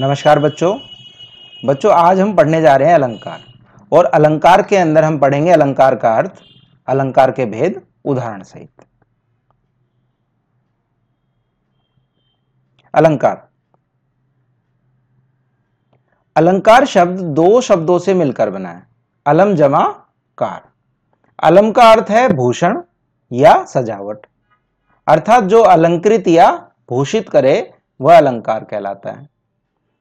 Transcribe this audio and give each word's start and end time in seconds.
नमस्कार 0.00 0.38
बच्चों। 0.38 0.78
बच्चों, 1.64 1.92
आज 1.92 2.20
हम 2.20 2.36
पढ़ने 2.36 2.62
जा 2.62 2.76
रहे 2.76 2.88
हैं 2.88 2.94
अलंकार। 2.94 3.40
और 3.92 4.04
अलंकार 4.04 4.62
के 4.62 4.76
अंदर 4.76 5.04
हम 5.04 5.18
पढ़ेंगे 5.18 5.50
अलंकार 5.50 5.96
का 5.96 6.14
अर्थ, 6.14 6.42
अलंकार 6.86 7.30
के 7.30 7.46
भेद, 7.46 7.86
उदाहरण 8.04 8.42
सहित। 8.42 8.70
अलंकार। 12.94 13.48
अलंकार 16.36 16.84
शब्द 16.84 17.20
दो 17.20 17.60
शब्दों 17.60 17.98
से 17.98 18.14
मिलकर 18.14 18.50
बना 18.50 18.70
है। 18.70 18.86
अलम 19.26 19.54
जमा 19.54 19.88
कार। 20.38 20.62
अलम 21.42 21.72
का 21.72 21.92
अर्थ 21.92 22.06
है 22.10 22.32
भूषण 22.32 22.82
या 23.32 23.64
सजावट। 23.64 24.26
अर्थात 25.08 25.44
जो 25.44 25.62
अलंकृत 25.62 26.28
या 26.28 26.70
भूषित 26.90 27.28
करे, 27.28 27.74
वह 28.00 28.16
अलंकार 28.16 28.64
कहलाता 28.64 29.12
है। 29.12 29.33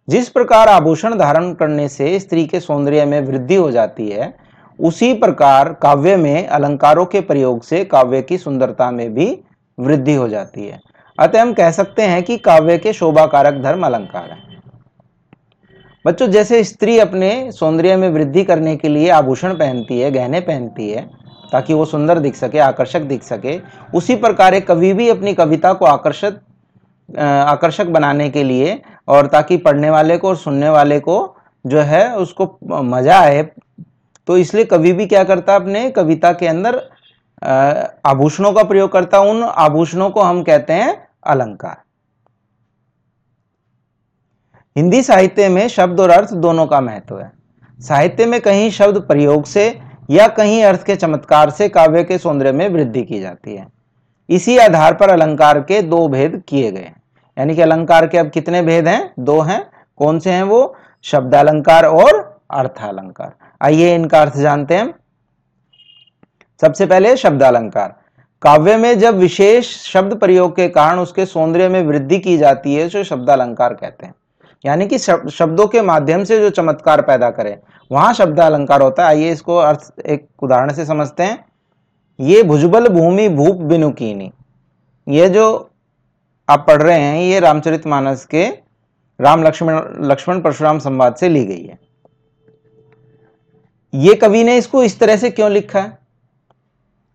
जिस 0.09 0.29
प्रकार 0.29 0.67
आभूषण 0.67 1.17
धारण 1.17 1.53
करने 1.53 1.87
से 1.89 2.19
स्त्री 2.19 2.45
के 2.45 2.59
सौंदर्य 2.59 3.05
में 3.05 3.21
वृद्धि 3.21 3.55
हो 3.55 3.71
जाती 3.71 4.09
है, 4.09 4.33
उसी 4.79 5.13
प्रकार 5.13 5.73
काव्य 5.73 6.15
में 6.17 6.47
अलंकारों 6.47 7.05
के 7.05 7.21
प्रयोग 7.21 7.63
से 7.63 7.85
काव्य 7.85 8.21
की 8.21 8.37
सुंदरता 8.37 8.91
में 8.91 9.13
भी 9.13 9.39
वृद्धि 9.79 10.15
हो 10.15 10.29
जाती 10.29 10.67
है। 10.67 10.79
अतः 11.19 11.41
हम 11.41 11.53
कह 11.53 11.71
सकते 11.71 12.01
हैं 12.01 12.23
कि 12.23 12.37
काव्य 12.37 12.77
के 12.77 12.93
शोभा 12.93 13.25
कारक 13.25 13.53
धर्म 13.53 13.85
अलंकार 13.85 14.29
है। 14.31 14.37
बच्चों, 16.05 16.27
जैसे 16.27 16.63
स्त्री 16.63 16.99
अपने 16.99 17.51
सौंदर्य 17.51 17.95
में 17.95 18.09
वृद्धि 18.09 18.43
करने 18.43 18.75
के 18.75 18.89
लिए 18.89 19.09
आभूषण 19.09 19.53
पहनती 19.53 19.99
है, 19.99 20.11
गहने 20.11 20.39
पहनती 20.39 20.89
है, 20.89 21.09
ताकि 21.51 21.73
वो 21.73 21.85
सुंदर 21.85 22.19
दिख 22.19 22.35
सके, 22.35 22.59
आकर्षक 22.59 23.01
दिख 23.01 23.23
सके, 23.23 23.59
उसी 23.93 24.15
प्रकार 24.15 24.53
एक 24.53 24.67
कवि 24.67 24.93
भी 24.93 25.09
अपनी 25.09 25.33
कविता 25.33 25.73
को 25.73 25.85
आकर्षक 25.85 26.39
आकर्षक 27.09 27.87
बनाने 27.87 28.29
के 28.29 28.43
लिए 28.43 28.81
और 29.07 29.27
ताकि 29.27 29.57
पढ़ने 29.59 29.89
वाले 29.89 30.17
को 30.17 30.29
और 30.29 30.37
सुनने 30.37 30.69
वाले 30.69 30.99
को 30.99 31.35
जो 31.65 31.79
है 31.81 32.15
उसको 32.15 32.57
मज़ा 32.83 33.19
आए। 33.19 33.43
तो 34.27 34.37
इसलिए 34.37 34.65
कवि 34.65 34.91
भी 34.93 35.05
क्या 35.07 35.23
करता 35.23 35.55
अपने 35.55 35.89
कविता 35.91 36.31
के 36.33 36.47
अंदर 36.47 36.81
आभूषणों 38.05 38.51
का 38.53 38.63
प्रयोग 38.63 38.91
करता 38.91 39.19
उन 39.21 39.43
आभूषणों 39.43 40.09
को 40.09 40.21
हम 40.21 40.41
कहते 40.43 40.73
हैं 40.73 40.95
अलंकार। 41.25 41.81
हिंदी 44.75 45.01
साहित्य 45.03 45.49
में 45.49 45.67
शब्द 45.69 45.99
और 45.99 46.09
अर्थ 46.09 46.33
दोनों 46.35 46.65
का 46.67 46.79
महत्व 46.81 47.19
है। 47.19 47.31
साहित्य 47.79 48.25
में 48.25 48.39
कहीं 48.41 48.69
शब्द 48.71 48.97
प्रयोग 49.07 49.45
से 49.45 49.67
या 50.11 50.27
कहीं 50.29 50.63
अर्थ 50.63 50.85
के 50.85 50.95
चमत्कार 50.95 51.49
से 51.49 51.67
काव्य 51.69 52.03
के 52.03 52.17
सौंदर्य 52.17 52.51
में 52.51 52.67
वृद्धि 52.69 53.03
की 53.03 53.19
जाती 53.19 53.55
है। 53.55 53.67
इसी 54.29 54.57
आधार 54.57 54.93
पर 54.93 55.09
अलंकार 55.09 55.59
के 55.61 55.81
दो 55.81 56.07
भेद 56.07 56.41
किए 56.47 56.71
गए 56.71 56.91
यानी 57.37 57.55
कि 57.55 57.61
अलंकार 57.61 58.07
के 58.07 58.17
अब 58.17 58.29
कितने 58.29 58.61
भेद 58.61 58.87
हैं? 58.87 59.13
दो 59.19 59.39
हैं। 59.41 59.65
कौन 59.99 60.19
से 60.19 60.31
हैं 60.31 60.43
वो? 60.43 60.75
शब्द 61.03 61.35
अलंकार 61.35 61.85
और 61.85 62.41
अर्थालंकार। 62.51 63.33
आइए 63.61 63.93
इनका 63.95 64.21
अर्थ 64.21 64.37
जानते 64.37 64.75
हैं 64.75 64.93
सबसे 66.61 66.85
पहले 66.85 67.15
शब्द 67.17 67.43
अलंकार 67.43 67.95
काव्य 68.41 68.75
में 68.77 68.97
जब 68.99 69.17
विशेष 69.17 69.67
शब्द 69.83 70.15
प्रयोग 70.19 70.55
के 70.55 70.67
कारण 70.69 70.99
उसके 70.99 71.25
सौंदर्य 71.25 71.67
में 71.69 71.81
वृद्धि 71.83 72.19
की 72.19 72.37
जाती 72.37 72.75
है 72.75 72.87
जो 72.89 73.03
शब्द 73.03 73.29
अलंकार 73.29 73.73
कहते 73.73 74.05
हैं। 74.05 74.13
यानी 74.65 74.87
कि 74.87 74.97
शब्दों 74.97 75.67
के 75.67 75.81
माध्यम 75.81 76.23
से 76.23 76.39
जो 76.39 76.49
चमत्कार 76.49 77.01
पैदा 77.01 77.29
करे, 77.29 77.57
वहाँ 77.91 78.13
शब्द 78.13 78.39
अलंकार 78.39 78.81
होता 78.81 79.03
है। 79.03 79.09
आइए 79.09 79.31
इसको 79.31 79.57
अर्थ, 79.57 79.93
एक 80.05 80.27
उदाहरण 80.41 80.73
से 80.73 80.85
समझते 80.85 81.23
हैं। 81.23 81.45
ये 82.19 82.43
भुजबल 82.43 82.87
भूमि 82.87 83.29
भूप 83.29 83.55
बिनुकीनी। 83.55 84.31
ये 85.07 85.29
जो 85.29 85.69
आप 86.49 86.65
पढ़ 86.67 86.81
रहे 86.81 86.99
हैं, 86.99 87.21
ये 87.21 87.39
रामचरित 87.39 87.87
मानस 87.87 88.25
के 88.25 88.45
राम 89.19 89.43
लक्ष्मण 89.43 90.07
लक्ष्मण 90.07 90.41
परशुराम 90.41 90.79
संवाद 90.79 91.15
से 91.15 91.29
ली 91.29 91.45
गई 91.45 91.63
है। 91.63 91.79
ये 93.93 94.15
कवि 94.15 94.43
ने 94.43 94.57
इसको 94.57 94.83
इस 94.83 94.99
तरह 94.99 95.17
से 95.17 95.29
क्यों 95.29 95.51
लिखा? 95.51 95.79
है 95.79 95.97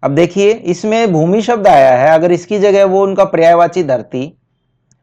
अब 0.02 0.10
देखिए, 0.10 0.50
इसमें 0.52 1.12
भूमि 1.12 1.42
शब्द 1.42 1.66
आया 1.66 1.96
है, 1.96 2.14
अगर 2.14 2.32
इसकी 2.32 2.58
जगह 2.58 2.84
वो 2.84 3.02
उनका 3.02 3.24
पर्यायवाची 3.24 3.82
धरती, 3.82 4.32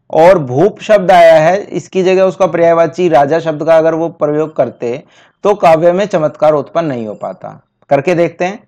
और 0.09 0.39
भूप 0.39 0.79
शब्द 0.79 1.11
आया 1.11 1.39
है, 1.39 1.57
इसकी 1.61 2.03
जगह 2.03 2.23
उसका 2.23 2.47
पर्यायवाची 2.47 3.09
राजा 3.09 3.39
शब्द 3.39 3.63
का 3.63 3.77
अगर 3.77 3.93
वो 3.93 4.09
प्रयोग 4.09 4.55
करते 4.55 5.03
तो 5.43 5.53
काव्य 5.55 5.91
में 5.91 6.05
चमत्कार 6.05 6.53
उत्पन्न 6.53 6.85
नहीं 6.85 7.07
हो 7.07 7.13
पाता। 7.13 7.49
करके 7.89 8.15
देखते 8.15 8.45
हैं। 8.45 8.63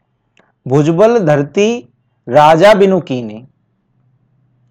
भुजबल 0.67 1.19
धरती 1.19 1.94
राजा 2.29 2.73
बिनु 2.73 3.00
कीनी। 3.00 3.47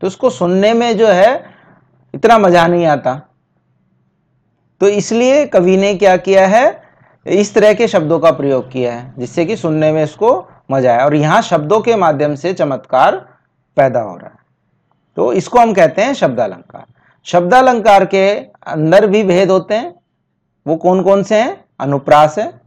तो 0.01 0.07
उसको 0.07 0.31
सुनने 0.31 0.75
में 0.75 0.97
जो 0.97 1.07
है, 1.07 1.45
इतना 2.15 2.39
मज़ा 2.39 2.67
नहीं 2.67 2.87
आता। 2.87 3.15
तो 4.81 4.89
इसलिए 4.89 5.47
कवि 5.47 5.77
ने 5.77 5.95
क्या 5.95 6.17
किया 6.17 6.47
है, 6.47 6.83
इस 7.27 7.55
तरह 7.55 7.75
के 7.75 7.89
शब्दों 7.89 8.19
का 8.19 8.31
प्रयोग 8.31 8.71
किया 8.71 8.95
है, 8.95 9.15
जिससे 9.19 9.45
कि 9.45 9.57
सुनने 9.57 9.93
में 9.93 10.05
इसको 10.05 10.49
मज़ा 10.71 10.93
आए। 10.93 11.05
और 11.05 11.15
यहाँ 11.15 11.43
शब्दों 11.43 11.81
के 11.81 11.97
माध्यम 11.97 12.35
से 12.35 12.55
चमत्कार 12.55 13.17
पैदा 13.77 14.01
हो 14.01 14.17
रहा 14.17 14.27
है। 14.27 14.39
तो 15.17 15.33
इसको 15.33 15.59
हम 15.59 15.75
कहते 15.75 16.03
हैं 16.03 16.15
शब्दालंकार। 16.15 16.85
शब्दालंकार 17.25 18.05
के 18.05 18.31
अंदर 18.67 19.07
भी 19.07 19.23
भेद 19.23 19.51
होते 19.51 19.75
हैं। 19.75 19.95
वो 20.67 20.77
कौन 20.77 21.03
कौन 21.03 21.23
से 21.23 21.41
हैं? 21.41 21.65
अनुप्रास 21.81 22.39
है, 22.39 22.61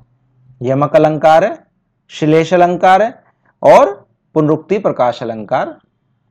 यमक 0.61 0.95
अलंकार 0.95 1.43
है 1.43 1.68
श्लेष 2.11 2.53
अलंकार 2.53 3.01
है 3.01 3.13
और 3.63 3.91
पुनरुक्ति 4.35 4.77
प्रकाश 4.79 5.21
अलंकार 5.23 5.77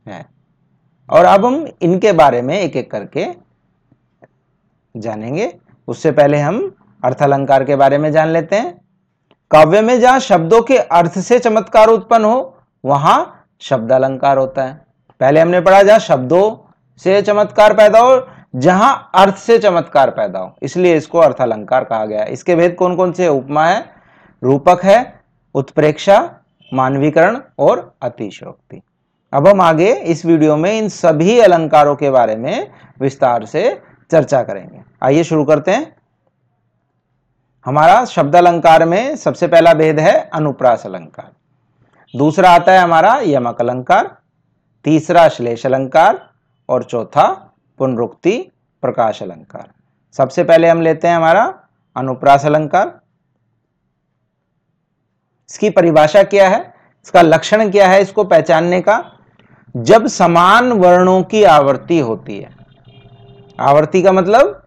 है। 0.07 0.25
और 1.09 1.25
अब 1.25 1.45
हम 1.47 1.67
इनके 1.83 2.13
बारे 2.13 2.43
में 2.43 2.59
एक 2.61 2.77
एक 2.77 2.91
करके 2.91 3.27
जानेंगे। 4.95 5.53
उससे 5.89 6.13
पहले 6.13 6.39
हम 6.39 6.61
अर्थ 7.05 7.23
अलंकार 7.23 7.65
के 7.65 7.77
बारे 7.77 7.99
में 7.99 8.11
जान 8.13 8.29
लेते 8.29 8.57
हैं। 8.57 8.73
काव्य 9.51 9.81
में 9.81 9.99
जहाँ 10.01 10.21
शब्दों 10.21 10.63
के 10.63 10.79
अर्थ 10.79 11.19
से 11.19 11.39
चमत्कार 11.39 11.89
उत्पन्न 11.89 12.25
हो, 12.25 12.59
वहाँ 12.85 13.47
शब्द 13.61 13.93
अलंकार 13.93 14.39
होता 14.39 14.65
है। 14.65 14.75
पहले 15.21 15.41
हमने 15.41 15.61
पढ़ा 15.61 15.83
जहाँ 15.83 15.99
शब्दों 15.99 16.57
से 17.03 17.21
चमत्कार 17.23 17.75
पैदा 17.75 18.01
हो, 18.01 18.27
जहाँ 18.57 19.11
अर्थ 19.15 19.37
से 19.37 19.59
चमत्कार 19.59 20.11
पैदा 20.11 20.39
हो। 20.39 20.55
इसलिए 20.63 20.97
इसको 20.97 21.19
अर्थ 21.19 21.41
अलंकार 21.41 21.85
कहा 21.85 22.05
गया 22.07 22.25
इसके 22.25 22.57
भेद 22.57 22.75
कौन 22.75 22.97
कौन 22.97 23.13
से 23.13 23.29
उपमा 23.29 23.67
है, 23.67 23.85
रूपक 24.43 24.85
है 24.85 25.18
उत्प्रेक्षा, 25.55 26.19
मानवीकरण 26.73 27.39
और 27.59 27.93
अतिशोक्ति 28.03 28.81
अब 29.33 29.47
हम 29.49 29.61
आगे 29.61 29.93
इस 29.93 30.25
वीडियो 30.27 30.57
में 30.57 30.71
इन 30.73 30.89
सभी 30.89 31.39
अलंकारों 31.41 31.95
के 31.97 32.11
बारे 32.11 32.37
में 32.37 32.71
विस्तार 33.01 33.45
से 33.45 33.63
चर्चा 34.11 34.43
करेंगे। 34.43 34.81
आइए 35.03 35.25
शुरू 35.25 35.45
करते 35.45 35.71
हैं। 35.71 35.97
हमारा 37.67 38.05
शब्द 38.05 38.37
अलंकार 38.37 38.85
में 38.85 39.17
सबसे 39.17 39.47
पहला 39.47 39.75
भेद 39.75 39.99
है 40.01 40.15
अनुप्रास 40.35 40.87
अलंकार 40.87 41.31
दूसरा 42.15 42.51
आता 42.51 42.73
है 42.73 42.79
हमारा 42.79 43.15
यमक 43.27 43.61
अलंकार 43.61 44.17
तीसरा 44.85 45.29
श्लेष 45.29 45.67
अलंकार 45.67 46.21
और 46.69 46.85
चौथा 46.85 47.27
पुनरुक्ति 47.79 48.37
प्रकाश 48.83 49.23
अलंकार 49.23 49.69
सबसे 50.15 50.45
पहले 50.45 50.69
हम 50.69 50.81
लेते 50.83 51.09
हैं 51.09 51.17
हमारा 51.17 51.43
अनुप्रास 51.97 52.47
अलंकार 52.47 52.99
इसकी 55.51 55.71
परिभाषा 55.71 56.23
क्या 56.23 56.49
है? 56.49 56.75
इसका 57.05 57.23
लक्षण 57.23 57.71
क्या 57.71 57.89
है 57.89 58.03
इसको 58.03 58.25
पहचानने 58.25 58.81
का? 58.81 59.13
जब 59.77 60.07
समान 60.07 60.73
वर्णों 60.73 61.23
की 61.23 61.45
आवर्ती 61.45 61.99
होती 61.99 62.39
है। 62.39 62.57
आवर्ती 63.61 64.03
का 64.03 64.13
मतलब 64.13 64.67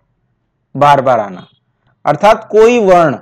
बार 0.75 1.01
बार 1.01 1.19
आना। 1.19 1.47
अर्थात 2.05 2.49
कोई 2.51 2.85
वर्ण 2.85 3.17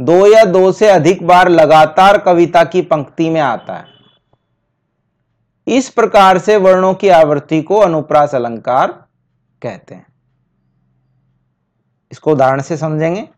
दो 0.00 0.26
या 0.26 0.44
दो 0.44 0.72
से 0.72 0.88
अधिक 0.88 1.26
बार 1.26 1.48
लगातार 1.48 2.18
कविता 2.18 2.64
की 2.64 2.82
पंक्ति 2.82 3.30
में 3.30 3.40
आता 3.40 3.74
है। 3.74 3.84
इस 5.66 5.88
प्रकार 5.88 6.38
से 6.38 6.56
वर्णों 6.56 6.94
की 6.94 7.08
आवृत्ति 7.08 7.62
को 7.62 7.76
अनुप्रास 7.76 8.34
अलंकार 8.34 8.92
कहते 9.62 9.94
हैं। 9.94 10.06
इसको 12.12 12.32
उदाहरण 12.32 12.62
से 12.62 12.76
समझेंगे। 12.76 13.28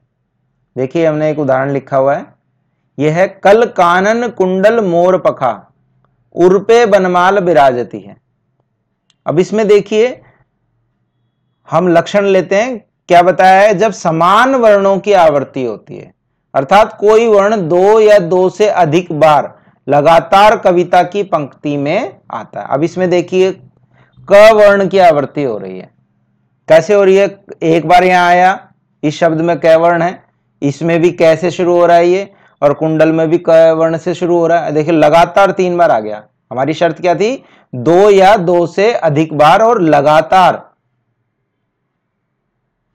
देखिए, 0.76 1.06
हमने 1.06 1.30
एक 1.30 1.38
उदाहरण 1.38 1.70
लिखा 1.70 1.96
हुआ 1.96 2.14
है। 2.14 2.39
यह 3.00 3.16
है, 3.16 3.26
कल 3.44 3.64
कानन 3.66 4.28
कुंडल 4.28 4.80
मोर 4.80 5.18
पखा, 5.18 5.52
उर्पे 6.34 6.84
बनमाल 6.86 7.38
विराजती 7.38 8.00
है। 8.00 8.16
अब 9.26 9.38
इसमें 9.38 9.66
देखिए, 9.68 10.20
हम 11.68 11.88
लक्षण 11.88 12.24
लेते 12.24 12.56
हैं, 12.56 12.78
क्या 13.08 13.22
बताया 13.22 13.60
है, 13.60 13.74
जब 13.74 13.92
समान 13.92 14.54
वर्णों 14.54 14.98
की 14.98 15.12
आवृत्ति 15.12 15.64
होती 15.64 15.96
है, 15.96 16.12
अर्थात 16.54 16.96
कोई 17.00 17.26
वर्ण 17.26 17.56
दो 17.68 18.00
या 18.00 18.18
दो 18.18 18.48
से 18.50 18.68
अधिक 18.68 19.12
बार 19.12 19.54
लगातार 19.86 20.56
कविता 20.56 21.02
की 21.02 21.22
पंक्ति 21.22 21.76
में 21.76 22.20
आता 22.30 22.60
है। 22.60 22.66
अब 22.66 22.82
इसमें 22.84 23.08
देखिए, 23.10 23.52
क 24.28 24.50
वर्ण 24.54 24.88
की 24.88 24.98
आवृत्ति 24.98 25.42
हो 25.42 25.56
रही 25.58 25.78
है। 25.78 25.90
कैसे 26.68 26.94
हो 26.94 27.04
रही 27.04 27.16
है? 27.16 27.44
एक 27.62 27.86
बार 27.88 28.04
यहाँ 28.04 28.28
आया, 28.28 28.68
इस 29.02 29.18
शब्द 29.18 29.40
में 29.40 29.56
क 29.60 29.76
वर्ण 29.76 30.02
है, 30.02 30.22
इसमें 30.62 31.00
भी 31.00 31.10
कैसे 31.12 31.50
शुरू 31.50 31.74
हो 31.74 31.86
रहा 31.86 31.96
है 31.96 32.08
ये? 32.08 32.32
और 32.62 32.72
कुंडल 32.74 33.12
में 33.12 33.28
भी 33.30 33.38
क 33.38 33.74
वर्ण 33.78 33.96
से 33.96 34.14
शुरू 34.14 34.38
हो 34.38 34.46
रहा 34.46 34.60
है। 34.60 34.72
देखिए, 34.72 34.92
लगातार 34.92 35.50
तीन 35.50 35.76
बार 35.76 35.90
आ 35.90 35.98
गया। 36.00 36.22
हमारी 36.50 36.74
शर्त 36.74 37.00
क्या 37.00 37.14
थी? 37.14 37.42
दो 37.72 38.10
या 38.10 38.36
दो 38.36 38.66
से 38.66 38.92
अधिक 38.94 39.32
बार 39.34 39.62
और 39.62 39.80
लगातार। 39.82 40.62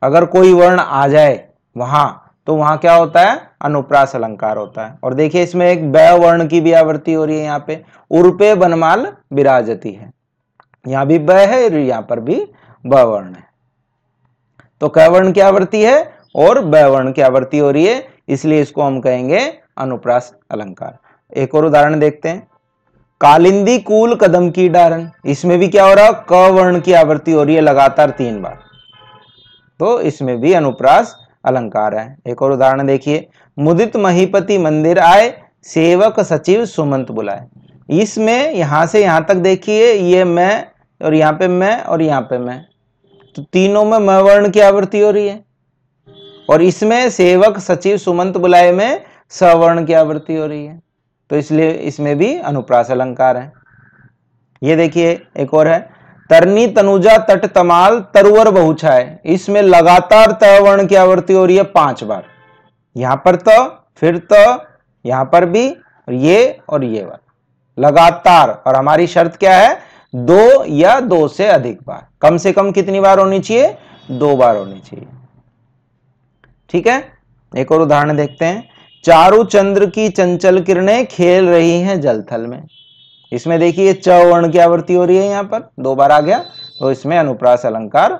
अगर 0.02 0.26
कोई 0.28 0.54
वर्ण 0.54 0.80
आ 0.80 1.08
जाए 1.08 1.44
वहाँ 1.76 2.22
तो 2.48 2.56
वहाँ 2.56 2.78
क्या 2.78 2.94
होता 2.94 3.22
है? 3.22 3.40
अनुप्रास 3.62 4.16
अलंकार 4.16 4.58
होता 4.58 4.86
है। 4.86 4.98
और 5.04 5.14
देखिए, 5.14 5.44
इसमें 5.44 5.66
एक 5.68 5.92
ब 5.92 5.98
वर्ण 6.22 6.48
की 6.48 6.60
भी 6.62 6.72
आवृत्ति 6.74 7.14
हो 7.14 7.24
रही 7.26 7.38
है 7.38 7.44
यहाँ 7.44 7.64
पे। 7.68 7.82
उर्पे 8.12 8.54
बनमाल 8.56 9.08
विराजती 9.34 9.92
है। 9.92 10.12
यहाँ 10.86 11.06
भी 11.08 11.18
ब 11.20 11.32
है 11.32 11.86
यहाँ 11.86 12.02
पर 12.02 12.20
भी 12.20 12.36
ब 12.86 12.94
वर्ण 12.94 13.34
है। 13.34 13.44
तो 14.82 14.90
क 14.90 15.08
वर्ण 15.10 15.32
की 15.32 15.42
आवृत्ति 15.42 15.84
है 15.84 15.98
और 16.36 16.62
ब 16.62 16.84
वर्ण 16.86 17.12
की 17.12 17.22
आवृत्ति 17.22 17.58
हो 17.58 17.72
रही 17.72 17.86
है। 17.86 18.00
इसलिए 18.28 18.62
इसको 18.62 18.82
हम 18.82 19.00
कहेंगे 19.00 19.40
अनुप्रास 19.78 20.34
अलंकार। 20.52 20.98
एक 21.38 21.56
और 21.56 21.66
उदाहरण 21.66 22.00
देखते 22.00 22.30
हैं। 22.30 22.48
कालिंदी 23.22 23.78
कूल 23.80 24.16
कदम 24.16 24.50
की 24.50 24.70
डारन 24.70 25.12
इसमें 25.26 25.60
भी 25.60 25.68
क्या 25.68 25.86
हो 25.86 25.94
रहा? 25.94 26.06
है 26.06 26.14
क 26.32 26.52
वर्ण 26.52 26.80
की 26.80 26.94
आवृत्ति 26.94 27.32
हो 27.32 27.44
रही 27.44 27.56
है 27.56 27.62
लगातार 27.62 28.10
तीन 28.10 28.42
बार। 28.42 28.58
तो 29.80 30.02
इसमें 30.02 30.40
भी 30.42 30.54
अनुप्रास 30.54 31.16
अलंकार 31.46 31.96
है। 31.96 32.18
एक 32.28 32.42
और 32.42 32.52
उदाहरण 32.52 32.88
देखिए। 32.88 33.28
मुदित 33.60 33.96
महीपति 33.96 34.58
मंदिर 34.58 35.00
आए, 35.00 35.42
सेवक 35.64 36.20
सचिव 36.20 36.66
सुमंत 36.66 37.12
बुलाए। 37.12 37.48
इसमें 37.90 38.54
यहाँ 38.54 38.86
से 38.86 39.04
यहाँ 39.04 39.26
तक 39.26 39.36
देखिए, 39.36 39.94
ये 39.94 40.24
मैं 40.24 40.68
और 41.02 41.14
यहाँ 41.14 41.34
पे 41.34 41.48
मैं 41.48 41.84
और 41.84 42.02
यहाँ 42.02 42.22
पे 42.22 42.38
मैं। 42.38 42.66
तो 43.36 43.42
तीनों 43.44 43.86
में 43.86 43.98
म 44.00 44.20
वर्ण 44.22 44.50
की 44.50 44.60
आवृत्ति 44.60 45.00
हो 45.00 45.12
रही 45.12 45.28
है। 45.28 45.44
और 46.50 46.62
इसमें 46.62 47.10
सेवक 47.10 47.58
सचिव 47.60 47.98
सुमंत 47.98 48.38
बुलाए 48.38 48.72
में 48.72 49.04
सवर्ण 49.32 49.86
की 49.86 49.94
आवृत्ति 49.94 50.36
हो 50.36 50.46
रही 50.46 50.66
है। 50.66 50.80
तो 51.30 51.36
इसलिए 51.36 51.72
इसमें 51.72 52.18
भी 52.18 52.38
अनुप्रास 52.40 52.92
अलंकार 52.92 53.38
है। 53.38 53.52
ये 54.62 54.76
देखिए, 54.76 55.22
एक 55.38 55.54
और 55.54 55.68
है। 55.68 55.80
तरनी 56.30 56.68
तनुजा 56.68 57.18
तट 57.20 57.46
तमाल 57.46 58.00
तरुवर 58.14 58.50
बहुछाए। 58.52 59.20
इसमें 59.26 59.62
लगातार 59.62 60.32
तवर्ण 60.42 60.86
की 60.88 60.96
आवृत्ति 60.96 61.34
हो 61.34 61.46
रही 61.46 61.58
है 61.58 61.64
पाँच 61.72 62.04
बार। 62.04 62.24
यहाँ 62.96 63.16
पर 63.26 63.36
तो 63.38 63.64
फिर 63.96 64.18
तो 64.34 64.38
यहाँ 65.06 65.26
पर 65.26 65.46
भी, 65.46 65.70
और 65.70 66.14
ये 66.14 66.60
और 66.70 66.84
ये 66.84 67.04
बार 67.04 67.20
लगातार, 67.78 68.50
और 68.68 68.76
हमारी 68.76 69.08
शर्त 69.08 69.36
क्या 69.36 69.58
है? 69.58 69.78
दो 70.14 70.64
या 70.66 71.00
दो 71.00 71.28
से 71.28 71.48
अधिक 71.48 71.82
बार। 71.84 72.06
कम 72.22 72.38
से 72.38 72.52
कम 72.54 72.72
कितनी 72.72 73.00
बार 73.00 73.20
होनी 73.20 73.40
चाहिए? 73.40 73.76
दो 74.10 74.36
बार 74.36 74.58
होनी 74.58 74.80
चाहिए। 74.80 75.08
ठीक 76.76 76.88
है? 76.88 77.04
एक 77.54 77.72
और 77.72 77.82
उदाहरण 77.82 78.18
देखते 78.18 78.46
हैं। 78.46 78.64
चारु 79.06 79.44
चंद्र 79.46 79.86
की 79.88 80.08
चंचल 80.10 80.60
किरणें 80.62 81.06
खेल 81.08 81.46
रही 81.46 81.80
हैं 81.82 82.00
जलथल 82.02 82.42
में। 82.42 82.64
इसमें 83.32 83.60
देखिए 83.60 83.94
च 83.96 84.08
वर्ण 84.08 84.50
की 84.52 84.60
आवृत्ति 84.60 84.94
हो 84.94 85.06
रही 85.06 85.18
है 85.18 85.28
यहाँ 85.28 85.44
पर। 85.44 85.70
दो 85.80 85.94
बार 85.96 86.12
आ 86.12 86.20
गया 86.22 86.38
तो 86.80 86.92
इसमें 86.92 87.18
अनुप्रास 87.18 87.66
अलंकार 87.66 88.20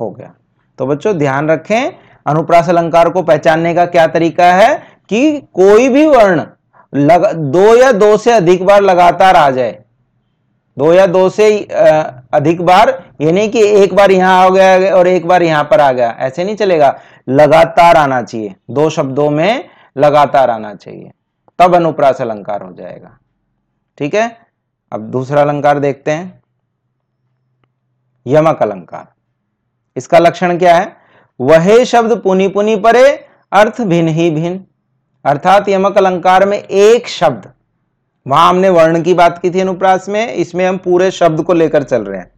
हो 0.00 0.10
गया। 0.10 0.32
तो 0.78 0.86
बच्चों 0.86 1.16
ध्यान 1.18 1.50
रखें 1.50 1.92
अनुप्रास 2.26 2.68
अलंकार 2.68 3.08
को 3.08 3.22
पहचानने 3.24 3.74
का 3.74 3.86
क्या 3.86 4.06
तरीका 4.08 4.52
है 4.54 4.76
कि 5.10 5.40
कोई 5.54 5.88
भी 5.88 6.06
वर्ण 6.06 6.46
लग, 6.92 7.26
दो 7.32 7.74
या 7.76 7.90
दो 7.94 8.16
से 8.16 8.32
अधिक 8.32 8.64
बार 8.64 8.82
लगातार 8.82 9.36
आ 9.36 9.50
जाए। 9.50 9.78
दो 10.76 10.92
या 10.92 11.06
दो 11.06 11.28
से 11.28 11.46
अधिक 12.32 12.60
बार, 12.62 12.90
ये 13.20 13.32
नहीं 13.32 13.50
कि 13.50 13.62
एक 13.82 13.94
बार 13.94 14.10
यहाँ 14.10 14.44
आ 14.44 14.48
गया 14.48 14.94
और 14.96 15.06
एक 15.06 15.26
बार 15.26 15.42
यहाँ 15.42 15.64
पर 15.64 15.80
आ 15.80 15.90
गया। 15.92 16.10
ऐसे 16.18 16.44
नहीं 16.44 16.56
चलेगा। 16.56 16.94
लगातार 17.28 17.96
आना 17.96 18.22
चाहिए। 18.22 18.54
दो 18.70 18.88
शब्दों 18.90 19.28
में 19.30 19.68
लगातार 19.96 20.50
आना 20.50 20.74
चाहिए। 20.74 21.10
तब 21.58 21.74
अनुप्रास 21.74 22.20
अलंकार 22.20 22.62
हो 22.62 22.72
जाएगा। 22.72 23.16
ठीक 23.98 24.14
है? 24.14 24.36
अब 24.92 25.10
दूसरा 25.10 25.42
अलंकार 25.42 25.78
देखते 25.78 26.10
हैं। 26.10 26.42
यमक 28.26 28.62
अलंकार। 28.62 29.06
इसका 29.96 30.18
लक्षण 30.18 30.58
क्या 30.58 30.76
है? 30.76 30.96
वह 31.40 31.84
शब्द 31.84 32.20
पुनि 32.22 32.48
पुनि 32.48 32.76
परे, 32.76 33.08
अर्थ 33.52 33.80
भिन्न 33.80 34.08
ही 34.08 34.30
भिन्न। 34.30 34.64
अर्थात 35.24 35.68
यमक 35.68 35.98
अलंकार 35.98 36.44
में 36.48 36.58
एक 36.58 37.08
शब्द 37.08 37.50
वहाँ 38.26 38.48
हमने 38.48 38.68
वर्ण 38.68 39.02
की 39.02 39.14
बात 39.14 39.38
की 39.38 39.50
थी 39.50 39.60
अनुप्रास 39.60 40.08
में, 40.08 40.34
इसमें 40.34 40.66
हम 40.66 40.78
पूरे 40.78 41.10
शब्द 41.10 41.42
को 41.42 41.52
लेकर 41.52 41.82
चल 41.82 42.04
रहे 42.04 42.18
हैं। 42.18 42.30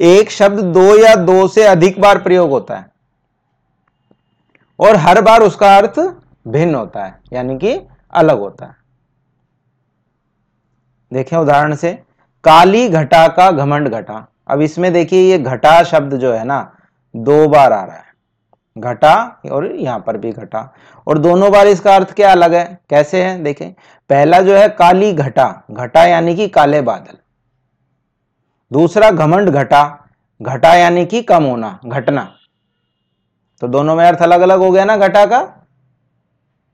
एक 0.00 0.30
शब्द 0.30 0.60
दो 0.64 0.96
या 0.98 1.14
दो 1.14 1.46
से 1.48 1.64
अधिक 1.64 2.00
बार 2.00 2.18
प्रयोग 2.18 2.50
होता 2.50 2.76
है। 2.76 2.86
और 4.78 4.96
हर 4.96 5.20
बार 5.20 5.42
उसका 5.42 5.76
अर्थ 5.76 5.98
भिन्न 6.48 6.74
होता 6.74 7.04
है, 7.04 7.18
यानी 7.32 7.58
कि 7.58 7.80
अलग 8.14 8.38
होता 8.38 8.66
है। 8.66 8.74
देखें 11.12 11.36
उदाहरण 11.36 11.74
से, 11.74 11.92
काली 12.44 12.88
घटा 12.88 13.26
का 13.28 13.50
घमंड 13.50 13.88
घटा। 13.88 14.26
अब 14.48 14.60
इसमें 14.60 14.92
देखिए, 14.92 15.30
ये 15.30 15.38
घटा 15.38 15.82
शब्द 15.82 16.14
जो 16.14 16.32
है 16.32 16.44
ना, 16.44 16.60
दो 17.14 17.46
बार 17.48 17.72
आ 17.72 17.84
रहा 17.84 17.96
है। 17.96 18.05
घटा 18.78 19.40
और 19.52 19.72
यहाँ 19.72 19.98
पर 19.98 20.16
भी 20.16 20.32
घटा। 20.32 20.74
और 21.06 21.18
दोनों 21.18 21.52
बार 21.52 21.66
इसका 21.66 21.94
अर्थ 21.94 22.12
क्या 22.14 22.30
अलग 22.32 22.54
है? 22.54 22.80
कैसे 22.90 23.22
है? 23.22 23.42
देखें। 23.42 23.72
पहला 24.10 24.40
जो 24.40 24.56
है 24.56 24.68
काली 24.68 25.12
घटा। 25.12 25.62
घटा 25.70 26.04
यानी 26.04 26.34
कि 26.34 26.48
काले 26.48 26.80
बादल। 26.80 27.16
दूसरा 28.72 29.10
घमंड 29.10 29.50
घटा। 29.50 30.08
घटा 30.42 30.74
यानी 30.74 31.06
कि 31.06 31.22
कम 31.22 31.44
होना, 31.44 31.78
घटना। 31.86 32.32
तो 33.60 33.68
दोनों 33.68 33.96
में 33.96 34.04
अर्थ 34.04 34.22
अलग 34.22 34.40
अलग 34.40 34.58
हो 34.58 34.70
गया 34.70 34.84
ना 34.84 34.96
घटा 34.96 35.26
का? 35.26 35.66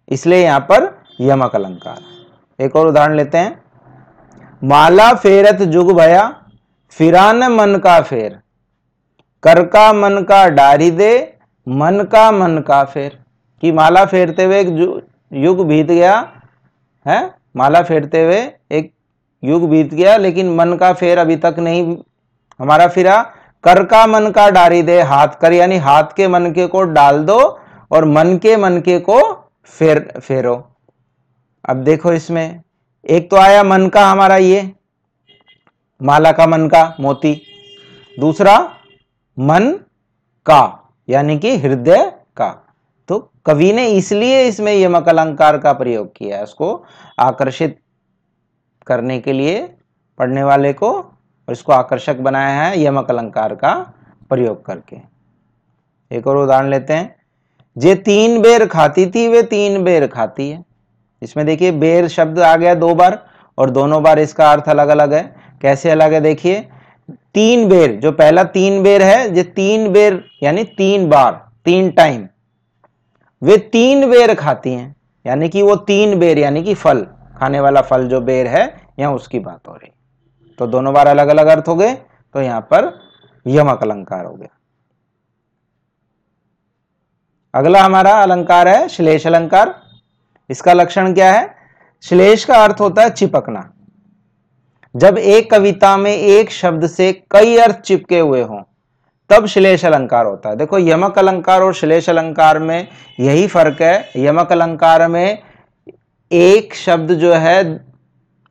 इसलिए 0.08 0.44
यहाँ 0.44 0.60
पर 0.60 1.04
यमक 1.20 1.54
अलंकार। 1.54 2.64
एक 2.64 2.76
और 2.76 2.86
उदाहरण 2.86 3.16
लेते 3.16 3.38
हैं। 3.38 3.62
माला 4.64 5.12
फेरत 5.14 5.62
जुग 5.62 5.92
भया, 5.92 6.42
फिरान 6.90 7.44
मन 7.52 7.76
का 7.76 8.00
फेर। 8.00 8.40
कर 9.42 9.64
का 9.66 9.92
मन 9.92 10.22
का 10.22 10.48
डारी 10.48 10.90
दे 10.90 11.38
मन 11.68 12.08
का 12.12 12.32
मन 12.32 12.58
का 12.58 12.84
फेर। 12.84 13.18
कि 13.60 13.72
माला 13.72 14.04
फेरते 14.04 14.44
हुए 14.44 14.60
एक 14.60 15.06
युग 15.32 15.66
बीत 15.66 15.86
गया, 15.86 16.32
है? 17.06 17.34
माला 17.56 17.82
फेरते 17.82 18.24
हुए 18.24 18.52
एक 18.70 18.94
युग 19.44 19.68
बीत 19.68 19.94
गया, 19.94 20.16
लेकिन 20.16 20.54
मन 20.54 20.76
का 20.76 20.92
फेर 20.92 21.18
अभी 21.18 21.36
तक 21.36 21.54
नहीं 21.58 21.96
हमारा 22.60 22.88
फिरा। 22.88 23.22
कर 23.64 23.84
का 23.84 24.06
मन 24.06 24.30
का 24.30 24.50
डारी 24.50 24.82
दे, 24.82 25.02
हाथ 25.02 25.28
कर, 25.28 25.52
यानी 25.52 25.76
हाथ 25.76 26.04
के 26.16 26.28
मन 26.28 26.52
के 26.52 26.66
को 26.66 26.82
डाल 26.82 27.24
दो 27.24 27.60
और 27.90 28.04
मन 28.04 28.36
के 28.36 28.56
मन 28.56 28.80
के 28.80 29.00
को 29.00 29.50
फेर, 29.64 30.12
फेरो। 30.20 30.68
अब 31.68 31.76
देखो 31.76 32.12
इसमें, 32.12 32.62
एक 33.08 33.30
तो 33.30 33.36
आया 33.36 33.62
मन 33.62 33.88
का 33.88 34.06
हमारा 34.06 34.36
ये, 34.36 34.72
माला 36.02 36.32
का 36.32 36.46
मन 36.46 36.68
का, 36.68 36.96
मोती। 37.00 37.42
दूसरा, 38.20 38.74
मन 39.38 39.72
का। 40.46 40.81
यानी 41.12 41.38
कि 41.38 41.56
हृदय 41.56 42.12
का। 42.36 42.68
तो 43.08 43.32
कवि 43.46 43.72
ने 43.72 43.86
इसलिए 43.86 44.42
इसमें 44.44 44.72
यमक 44.74 45.08
अलंकार 45.08 45.58
का 45.58 45.72
प्रयोग 45.72 46.12
किया 46.16 46.36
है, 46.36 46.42
उसको 46.42 46.84
आकर्षित 47.18 47.78
करने 48.86 49.18
के 49.20 49.32
लिए, 49.32 49.74
पढ़ने 50.18 50.42
वाले 50.42 50.72
को, 50.72 50.92
और 50.92 51.52
इसको 51.52 51.72
आकर्षक 51.72 52.16
बनाया 52.16 52.62
है 52.62 52.82
यमक 52.82 53.10
अलंकार 53.10 53.54
का 53.54 53.94
प्रयोग 54.30 54.64
करके। 54.66 54.96
एक 56.16 56.26
और 56.26 56.36
उदाहरण 56.36 56.68
लेते 56.68 56.92
हैं। 56.92 57.16
जे 57.78 57.94
तीन 57.94 58.40
बेर 58.42 58.66
खाती 58.66 59.06
थी, 59.06 59.28
वे 59.28 59.42
तीन 59.42 59.84
बेर 59.84 60.06
खाती 60.06 60.50
है। 60.50 60.64
इसमें 61.22 61.46
देखिए, 61.46 61.72
बेर 61.72 62.08
शब्द 62.08 62.38
आ 62.38 62.56
गया 62.56 62.74
दो 62.74 62.94
बार, 62.94 63.26
और 63.58 63.70
दोनों 63.70 64.02
बार 64.02 64.18
इसका 64.18 64.52
अर्थ 64.52 64.68
अलग 64.68 64.88
अलग 64.88 65.14
है। 65.14 65.36
कैसे 65.62 65.90
अलग 65.90 66.12
है? 66.12 66.20
देखिए 66.20 66.68
तीन 67.08 67.68
बेर, 67.68 67.92
जो 67.92 68.12
पहला 68.12 68.42
तीन 68.46 68.82
बेर 68.82 69.02
है 69.02 69.28
जो 69.34 69.42
तीन 69.52 69.92
बेर, 69.92 70.22
यानी 70.42 70.64
तीन 70.76 71.08
बार, 71.10 71.32
तीन 71.64 71.90
टाइम 71.90 72.26
वे 73.42 73.56
तीन 73.72 74.10
बेर 74.10 74.34
खाती 74.34 74.72
हैं, 74.72 74.94
यानी 75.24 75.48
कि 75.48 75.62
वो 75.62 75.76
तीन 75.82 76.18
बेर, 76.18 76.38
यानी 76.38 76.62
कि 76.62 76.74
फल, 76.74 77.02
खाने 77.36 77.60
वाला 77.60 77.80
फल 77.82 78.06
जो 78.08 78.20
बेर 78.20 78.46
है 78.46 78.64
यहाँ 78.98 79.12
उसकी 79.14 79.38
बात 79.40 79.68
हो 79.68 79.74
रही। 79.74 79.90
तो 80.58 80.66
दोनों 80.66 80.92
बार 80.94 81.06
अलग 81.06 81.28
अलग 81.28 81.46
अर्थ 81.48 81.68
हो 81.68 81.74
गए 81.76 81.94
तो 82.34 82.40
यहाँ 82.40 82.60
पर 82.72 82.90
यमक 83.46 83.82
अलंकार 83.82 84.24
हो 84.24 84.34
गया। 84.34 84.48
अगला 87.54 87.82
हमारा 87.82 88.12
अलंकार 88.22 88.68
है, 88.68 88.88
श्लेष 88.88 89.26
अलंकार। 89.26 89.74
इसका 90.50 90.72
लक्षण 90.72 91.12
क्या 91.14 91.32
है? 91.32 91.54
श्लेष 92.04 92.44
का 92.44 92.62
अर्थ 92.64 92.80
होता 92.80 93.02
है 93.02 93.10
चिपकना। 93.10 93.68
जब 94.96 95.18
एक 95.18 95.50
कविता 95.50 95.96
में 95.96 96.16
एक 96.16 96.50
शब्द 96.50 96.86
से 96.86 97.12
कई 97.30 97.56
अर्थ 97.56 97.80
चिपके 97.80 98.18
हुए 98.18 98.42
हों, 98.42 98.62
तब 99.30 99.46
श्लेष 99.46 99.84
अलंकार 99.84 100.26
होता 100.26 100.48
है। 100.48 100.56
देखो, 100.56 100.78
यमक 100.78 101.18
अलंकार 101.18 101.62
और 101.62 101.74
श्लेष 101.74 102.08
अलंकार 102.10 102.58
में 102.58 102.88
यही 103.20 103.46
फ़र्क 103.46 103.82
है। 103.82 104.10
यमक 104.16 104.52
अलंकार 104.52 105.08
में 105.08 105.38
एक 106.32 106.74
शब्द 106.74 107.12
जो 107.12 107.32
है, 107.32 107.64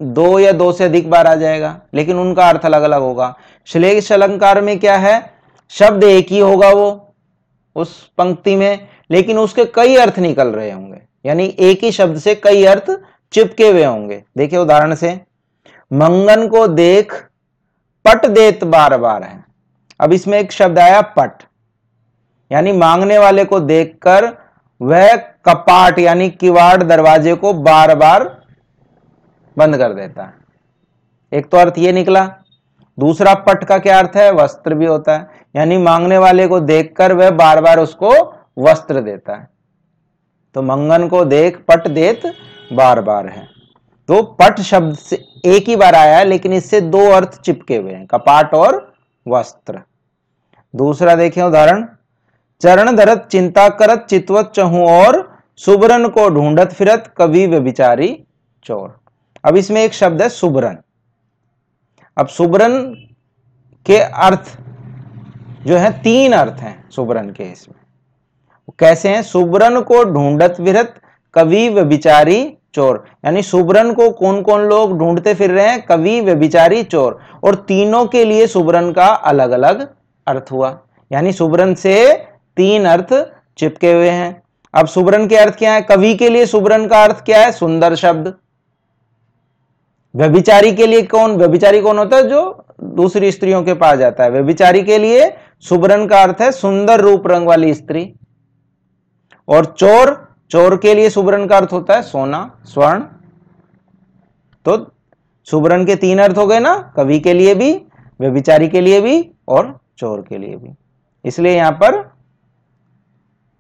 दो 0.02 0.40
या 0.40 0.52
दो 0.52 0.72
से 0.72 0.84
अधिक 0.84 1.10
बार 1.10 1.28
आ 1.28 1.36
जाएगा, 1.36 1.82
लेकिन 1.94 2.18
उनका 2.18 2.50
अर्थ 2.50 2.66
अलग 2.66 2.82
अलग 2.82 3.02
होगा। 3.02 3.36
श्लेष 3.66 4.12
अलंकार 4.12 4.62
में 4.62 4.80
क्या 4.80 4.98
है? 4.98 5.34
शब्द 5.70 6.04
एक 6.04 6.28
ही 6.28 6.40
होगा 6.40 6.70
वो, 6.70 7.16
उस 7.76 8.12
पंक्ति 8.18 8.56
में, 8.56 8.88
लेकिन 9.12 9.38
उसके 9.38 9.66
कई 9.66 9.96
अर्थ 9.96 10.20
निकल 10.20 10.48
रहे 10.48 10.72
होंगे। 10.72 11.02
यानी 11.26 11.56
एक 11.60 11.84
ही 11.84 11.92
शब्द 11.92 12.20
से 12.20 12.36
कई 12.36 12.64
अर्थ 12.66 12.92
चिपके 13.32 13.70
हुए 13.70 13.84
होंगे। 13.84 14.24
देखिए 14.38 14.60
उदाहरण 14.60 14.96
से 14.96 15.20
मंगन 15.94 16.48
को 16.48 16.68
देख, 16.68 17.14
पट 18.06 18.26
देत 18.26 18.64
बार 18.64 18.98
बार 18.98 19.24
है। 19.24 19.44
अब 20.00 20.14
इसमें 20.14 20.40
एक 20.40 20.52
शब्द 20.52 20.80
आया, 20.80 21.02
पट। 21.02 21.32
यानी 22.52 22.72
मांगने 22.72 23.18
वाले 23.18 23.46
को 23.46 23.60
देखकर 23.60 24.38
वह 24.82 25.16
कपाट, 25.16 26.00
यानी 26.00 26.30
किवाड़ 26.30 26.84
दरवाजे 26.84 27.36
को 27.36 27.54
बार 27.54 27.96
बार 27.96 28.42
बंद 29.58 29.78
कर 29.78 29.94
देता 29.94 30.24
है। 30.24 30.34
एक 31.34 31.50
तो 31.50 31.58
अर्थ 31.58 31.74
ये 31.78 31.92
निकला। 31.92 32.36
दूसरा, 33.00 33.34
पट 33.34 33.64
का 33.64 33.78
क्या 33.78 34.00
अर्थ 34.00 34.12
है? 34.16 34.32
वस्त्र 34.32 34.76
भी 34.76 34.86
होता 34.86 35.18
है। 35.18 35.30
यानी 35.56 35.78
मांगने 35.78 36.18
वाले 36.18 36.48
को 36.48 36.60
देखकर 36.60 37.14
वह 37.14 37.32
बार 37.32 37.62
बार 37.62 37.80
उसको 37.80 38.12
वस्त्र 38.58 39.02
देता 39.02 39.36
है। 39.36 39.50
तो 40.56 40.62
मंगन 40.62 41.08
को 41.08 41.26
देख, 41.26 41.58
पट 41.58 41.88
देत 41.88 42.22
बार 42.74 43.02
बार 43.02 43.28
है। 43.28 43.61
तो 44.10 44.22
पट 44.40 44.60
शब्द 44.60 44.96
से 44.96 45.16
एक 45.46 45.68
ही 45.70 45.76
बार 45.76 45.96
आया 45.96 46.18
है, 46.18 46.26
लेकिन 46.26 46.54
इससे 46.54 46.82
दो 46.82 47.10
अर्थ 47.12 47.40
चिपके 47.42 47.78
हुए 47.78 47.94
हैं, 47.94 48.06
कपाट 48.06 48.54
और 48.54 48.94
वस्त्र। 49.26 49.82
दूसरा 50.74 51.16
देखें 51.16 51.42
उदाहरण। 51.44 51.86
चरण 52.62 52.96
धरत, 52.96 53.28
चिंता 53.32 53.68
करत, 53.70 54.06
चितवत, 54.10 54.52
चहु 54.56 54.86
और 54.88 55.40
सुबरन 55.60 56.08
को 56.08 56.28
ढूंढत 56.30 56.74
फिरत, 56.74 57.14
कवि 57.18 57.46
व्यभिचारी, 57.48 58.24
चोर। 58.66 59.00
अब 59.44 59.58
इसमें 59.58 59.82
एक 59.84 59.94
शब्द 59.94 60.22
है, 60.22 60.30
सुबरन। 60.30 60.78
अब 62.18 62.28
सुबरन 62.28 62.80
के 63.86 63.98
अर्थ 63.98 64.58
जो 65.66 65.78
है, 65.78 65.92
तीन 66.02 66.34
अर्थ 66.34 66.54
हैं 66.54 66.90
सुबरन 66.90 67.30
के 67.30 67.44
इसमें। 67.44 67.80
कैसे 68.80 69.10
हैं? 69.10 69.22
सुबरन 69.24 69.82
को 69.82 70.04
ढूंढत 70.04 70.60
विरत 70.60 71.02
कवि 71.34 71.68
व्यभिचारी 71.70 72.44
चोर। 72.74 73.06
यानी 73.26 73.42
सुबरन 73.42 73.94
को 73.94 74.10
कौन 74.10 74.42
कौन 74.42 74.62
लोग 74.62 75.00
ढूंढते 75.00 75.34
फिर 75.34 75.52
रहे 75.52 75.70
हैं? 75.70 75.82
कवि, 75.82 76.22
व्यभिचारी, 76.22 76.84
चोर। 76.84 77.20
और 77.44 77.56
तीनों 77.56 78.06
के 78.06 78.26
लिए 78.26 78.48
सुबरन 78.48 78.92
का 78.92 79.06
अलग 79.06 79.52
अलग 79.52 79.90
अर्थ 80.28 80.46
हुआ। 80.52 80.80
यानी 81.12 81.34
सुबरन 81.34 81.74
से 81.74 82.14
तीन 82.58 82.86
अर्थ 82.86 83.32
चिपके 83.58 83.94
हुए 83.94 84.10
हैं। 84.10 84.44
अब 84.74 84.88
सुबरन 84.88 85.28
के 85.28 85.36
अर्थ 85.36 85.58
क्या 85.58 85.74
है? 85.74 85.82
कवि 85.82 86.16
के 86.16 86.30
लिए 86.30 86.46
सुबरन 86.46 86.88
का 86.88 87.04
अर्थ 87.04 87.26
क्या 87.26 87.42
है? 87.42 87.52
सुंदर 87.52 87.96
शब्द। 87.96 88.34
व्यभिचारी 90.16 90.72
के 90.72 90.88
लिए 90.88 91.02
कौन? 91.02 91.38
व्यभिचारी 91.38 91.82
कौन 91.82 91.98
होता 91.98 92.18
है? 92.18 92.30
जो 92.30 92.66
दूसरी 92.84 93.32
स्त्रियों 93.32 93.64
के 93.64 93.74
पास 93.74 94.00
जाता 94.00 94.24
है। 94.24 94.30
व्यभिचारी 94.30 94.84
के 94.84 94.98
लिए 94.98 95.34
सुबरन 95.60 96.08
का 96.08 96.24
अर्थ 96.24 96.38
है 96.42 96.52
सुंदर 96.52 97.02
रूप 97.02 97.28
रंग 97.28 97.48
वाली 97.48 97.74
स्त्री। 97.74 98.14
और 99.48 99.66
चोर 99.66 100.31
चोर 100.52 100.76
के 100.78 100.94
लिए 100.94 101.10
सुबरन 101.10 101.46
का 101.48 101.58
अर्थ 101.58 101.72
होता 101.72 101.96
है 101.96 102.02
सोना, 102.02 102.40
स्वर्ण। 102.66 103.02
तो 104.66 104.92
सुबरन 105.48 105.86
के 105.86 105.96
तीन 105.96 106.20
अर्थ 106.20 106.38
हो 106.38 106.46
गए 106.48 106.60
ना, 106.60 106.76
कवि 106.96 107.20
के 107.20 107.34
लिए 107.34 107.54
भी, 107.56 107.74
व्यभिचारी 108.20 108.68
के 108.70 108.82
लिए 108.82 109.00
भी 109.02 109.30
और 109.48 109.78
चोर 109.98 110.22
के 110.22 110.38
लिए 110.38 110.56
भी। 110.56 110.74
इसलिए 111.26 111.56
यहाँ 111.56 111.72
पर 111.74 112.02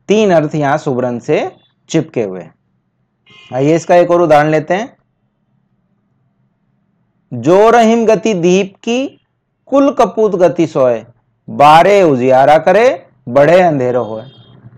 तीन 0.09 0.31
अर्थ 0.31 0.55
यहाँ 0.55 0.77
सुबरन 0.77 1.19
से 1.19 1.39
चिपके 1.89 2.23
हुए 2.23 2.47
आइए 3.53 3.75
इसका 3.75 3.95
एक 3.95 4.11
और 4.11 4.21
उदाहरण 4.21 4.49
लेते 4.49 4.73
हैं। 4.73 4.97
जो 7.31 7.69
रहीम 7.69 8.05
गति 8.05 8.33
दीप 8.33 8.75
की, 8.75 9.07
कुल 9.69 9.91
कपूत 9.91 10.35
गति 10.35 10.67
सोए, 10.67 11.03
बारे 11.47 12.01
उजियारा 12.03 12.57
करे 12.57 12.83
बड़े 13.29 13.59
अंधेरो 13.61 14.03
होए। 14.03 14.23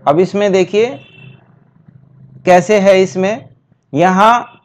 अब 0.08 0.20
इसमें 0.20 0.50
देखिए 0.52 0.86
कैसे 2.46 2.78
है 2.80 3.02
इसमें? 3.02 3.48
यहाँ 3.94 4.60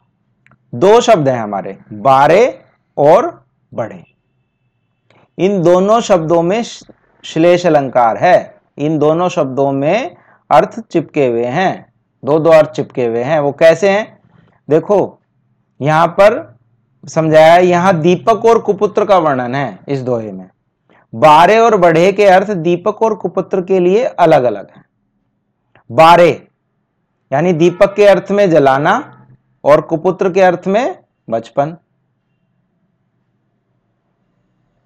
दो 0.75 1.01
शब्द 1.01 1.27
हैं 1.29 1.39
हमारे, 1.39 1.77
बारे 1.93 2.61
और 2.97 3.45
बड़े। 3.73 4.03
इन 5.37 5.61
दोनों 5.63 6.01
शब्दों 6.01 6.41
में 6.41 6.63
श्लेष 7.23 7.65
अलंकार 7.65 8.17
है। 8.17 8.55
इन 8.77 8.99
दोनों 8.99 9.29
शब्दों 9.29 9.71
में 9.71 10.15
अर्थ 10.49 10.79
चिपके 10.79 11.27
हुए 11.27 11.45
हैं। 11.45 11.93
दो 12.25 12.39
दो 12.39 12.49
अर्थ 12.49 12.69
चिपके 12.69 13.05
हुए 13.05 13.23
हैं। 13.23 13.39
वो 13.39 13.51
कैसे 13.51 13.89
हैं? 13.89 14.19
देखो, 14.69 15.19
यहाँ 15.81 16.07
पर 16.07 16.57
समझाया, 17.07 17.57
यहाँ 17.57 17.99
दीपक 18.01 18.45
और 18.45 18.59
कुपुत्र 18.59 19.05
का 19.05 19.17
वर्णन 19.17 19.55
है 19.55 19.79
इस 19.87 20.01
दोहे 20.01 20.31
में। 20.31 20.49
बारे 21.15 21.57
और 21.57 21.77
बढ़े 21.77 22.11
के 22.11 22.25
अर्थ 22.25 22.51
दीपक 22.51 23.01
और 23.01 23.15
कुपुत्र 23.15 23.61
के 23.61 23.79
लिए 23.79 24.03
अलग 24.03 24.43
अलग 24.43 24.67
हैं। 24.75 24.85
बारे 25.91 26.47
यानी 27.31 27.53
दीपक 27.53 27.95
के 27.95 28.05
अर्थ 28.05 28.31
में 28.31 28.49
जलाना 28.49 29.25
और 29.63 29.81
कुपुत्र 29.81 30.31
के 30.31 30.41
अर्थ 30.41 30.61
में 30.67 30.99
बचपन। 31.29 31.77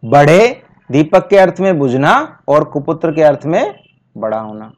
बढ़े 0.05 0.63
दीपक 0.91 1.27
के 1.27 1.37
अर्थ 1.37 1.55
में 1.59 1.79
बुझना 1.79 2.43
और 2.47 2.63
कुपुत्र 2.63 3.11
के 3.11 3.21
अर्थ 3.21 3.39
में 3.45 3.79
बड़ा 4.17 4.39
होना। 4.39 4.73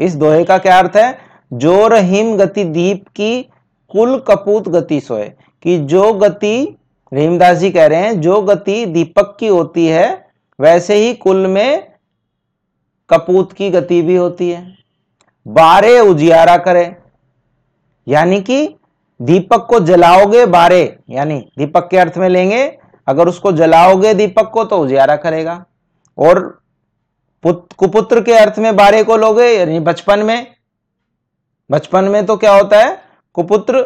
इस 0.00 0.16
दोहे 0.16 0.44
का 0.44 0.58
क्या 0.58 0.78
अर्थ 0.78 0.92
है? 0.96 1.18
जो 1.52 1.88
रहीम 1.88 2.36
गति 2.36 2.64
दीप 2.64 3.08
की 3.08 3.42
कुल 3.88 4.18
कपूत 4.18 4.68
गति 4.68 5.00
सोए। 5.00 5.32
कि 5.62 5.78
जो 5.78 6.12
गति 6.12 6.76
रहीमदास 7.12 7.56
जी 7.58 7.70
कह 7.70 7.86
रहे 7.86 8.00
हैं, 8.00 8.20
जो 8.20 8.42
गति 8.42 8.86
दीपक 8.86 9.36
की 9.40 9.46
होती 9.46 9.86
है, 9.86 10.28
वैसे 10.60 10.94
ही 10.94 11.14
कुल 11.14 11.46
में 11.46 11.92
कपूत 13.10 13.52
की 13.52 13.70
गति 13.70 14.02
भी 14.02 14.16
होती 14.16 14.50
है। 14.50 14.78
बारे 15.48 16.00
उजियारा 16.00 16.56
करे। 16.56 16.97
यानी 18.08 18.40
कि 18.40 18.66
दीपक 19.20 19.66
को 19.66 19.80
जलाओगे 19.80 20.44
बारे, 20.46 20.98
यानी 21.10 21.38
दीपक 21.58 21.88
के 21.90 21.98
अर्थ 21.98 22.18
में 22.18 22.28
लेंगे, 22.28 22.66
अगर 23.06 23.28
उसको 23.28 23.52
जलाओगे 23.52 24.14
दीपक 24.14 24.50
को 24.50 24.64
तो 24.64 24.78
उजियारा 24.78 25.16
करेगा। 25.16 25.64
और 26.18 26.40
कुपुत्र 27.44 28.20
के 28.22 28.32
अर्थ 28.34 28.58
में 28.58 28.74
बारे 28.76 29.02
को 29.04 29.16
लोगे, 29.16 29.46
यानी 29.48 29.80
बचपन 29.80 30.18
में 30.18 30.46
बचपन 31.70 32.04
में 32.04 32.24
तो 32.26 32.36
क्या 32.36 32.52
होता 32.52 32.78
है, 32.78 32.96
कुपुत्र, 33.34 33.84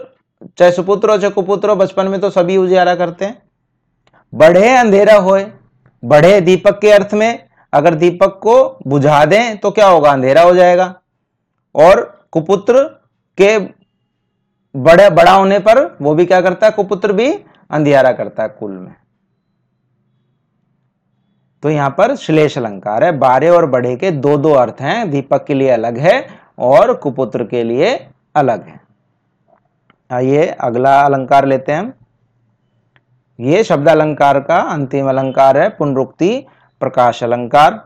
चाहे 0.58 0.72
सुपुत्र 0.72 1.10
हो, 1.10 1.16
चाहे 1.18 1.30
कुपुत्र 1.30 1.70
हो, 1.70 1.76
बचपन 1.76 2.08
में 2.08 2.20
तो 2.20 2.30
सभी 2.30 2.56
उजियारा 2.56 2.94
करते 2.94 3.24
हैं। 3.24 3.42
बढ़े 4.32 4.68
अंधेरा 4.68 5.16
होए, 5.16 5.46
बढ़े 6.02 6.40
दीपक 6.40 6.78
के 6.78 6.90
अर्थ 6.90 7.14
में, 7.14 7.48
अगर 7.72 7.94
दीपक 7.94 8.38
को 8.42 8.78
बुझा 8.86 9.24
दें 9.24 9.58
तो 9.58 9.70
क्या 9.70 9.86
होगा, 9.86 10.10
अंधेरा 10.10 10.42
हो 10.42 10.54
जाएगा। 10.54 10.94
और 11.74 12.00
कुपुत्र 12.32 12.82
के 13.38 13.58
बड़े 14.74 15.08
बड़ा 15.10 15.32
होने 15.32 15.58
पर 15.58 15.84
वो 16.02 16.14
भी 16.14 16.26
क्या 16.26 16.40
करता 16.40 16.66
है, 16.66 16.72
कुपुत्र 16.72 17.12
भी 17.12 17.32
अंधियारा 17.70 18.12
करता 18.12 18.42
है 18.42 18.48
कुल 18.50 18.70
में। 18.70 18.94
तो 21.62 21.70
यहाँ 21.70 21.90
पर 21.90 22.14
श्लेष 22.16 22.56
अलंकार 22.58 23.04
है। 23.04 23.10
बारे 23.18 23.48
और 23.48 23.66
बड़े 23.66 23.94
के 23.96 24.10
दो 24.10 24.36
दो 24.38 24.52
अर्थ 24.52 24.80
हैं, 24.80 25.10
दीपक 25.10 25.44
के 25.46 25.54
लिए 25.54 25.68
अलग 25.70 25.98
है 25.98 26.26
और 26.58 26.94
कुपुत्र 26.94 27.44
के 27.44 27.62
लिए 27.64 27.94
अलग 28.34 28.66
है। 28.66 28.80
आइए 30.10 30.46
अगला 30.46 31.00
अलंकार 31.00 31.46
लेते 31.46 31.72
हैं 31.72 31.92
ये 33.38 33.62
शब्द 33.64 33.88
अलंकार 33.88 34.40
का 34.40 34.56
अंतिम 34.62 35.08
अलंकार 35.08 35.58
है, 35.58 35.68
पुनरुक्ति 35.68 36.46
प्रकाश 36.80 37.22
अलंकार। 37.24 37.80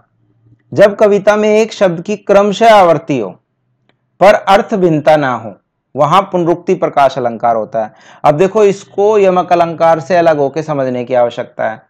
जब 0.73 0.97
कविता 0.97 1.37
में 1.37 1.49
एक 1.51 1.73
शब्द 1.73 2.03
की 2.03 2.17
क्रमशः 2.17 2.75
आवर्ती 2.75 3.19
हो, 3.19 3.31
पर 4.21 4.35
अर्थ 4.35 4.75
भिन्नता 4.75 5.17
ना 5.17 5.33
हो 5.35 5.55
वहाँ 5.97 6.23
पुनरुक्ति 6.23 6.75
प्रकाश 6.75 7.19
अलंकार 7.19 7.57
होता 7.57 7.85
है। 7.85 7.95
अब 8.25 8.35
देखो, 8.35 8.65
इसको 8.65 9.19
यमक 9.19 9.53
अलंकार 9.53 10.01
से 10.01 10.17
अलग 10.17 10.39
होकर 10.39 10.63
समझने 10.63 11.05
की 11.05 11.15
आवश्यकता 11.15 11.71
है। 11.71 11.83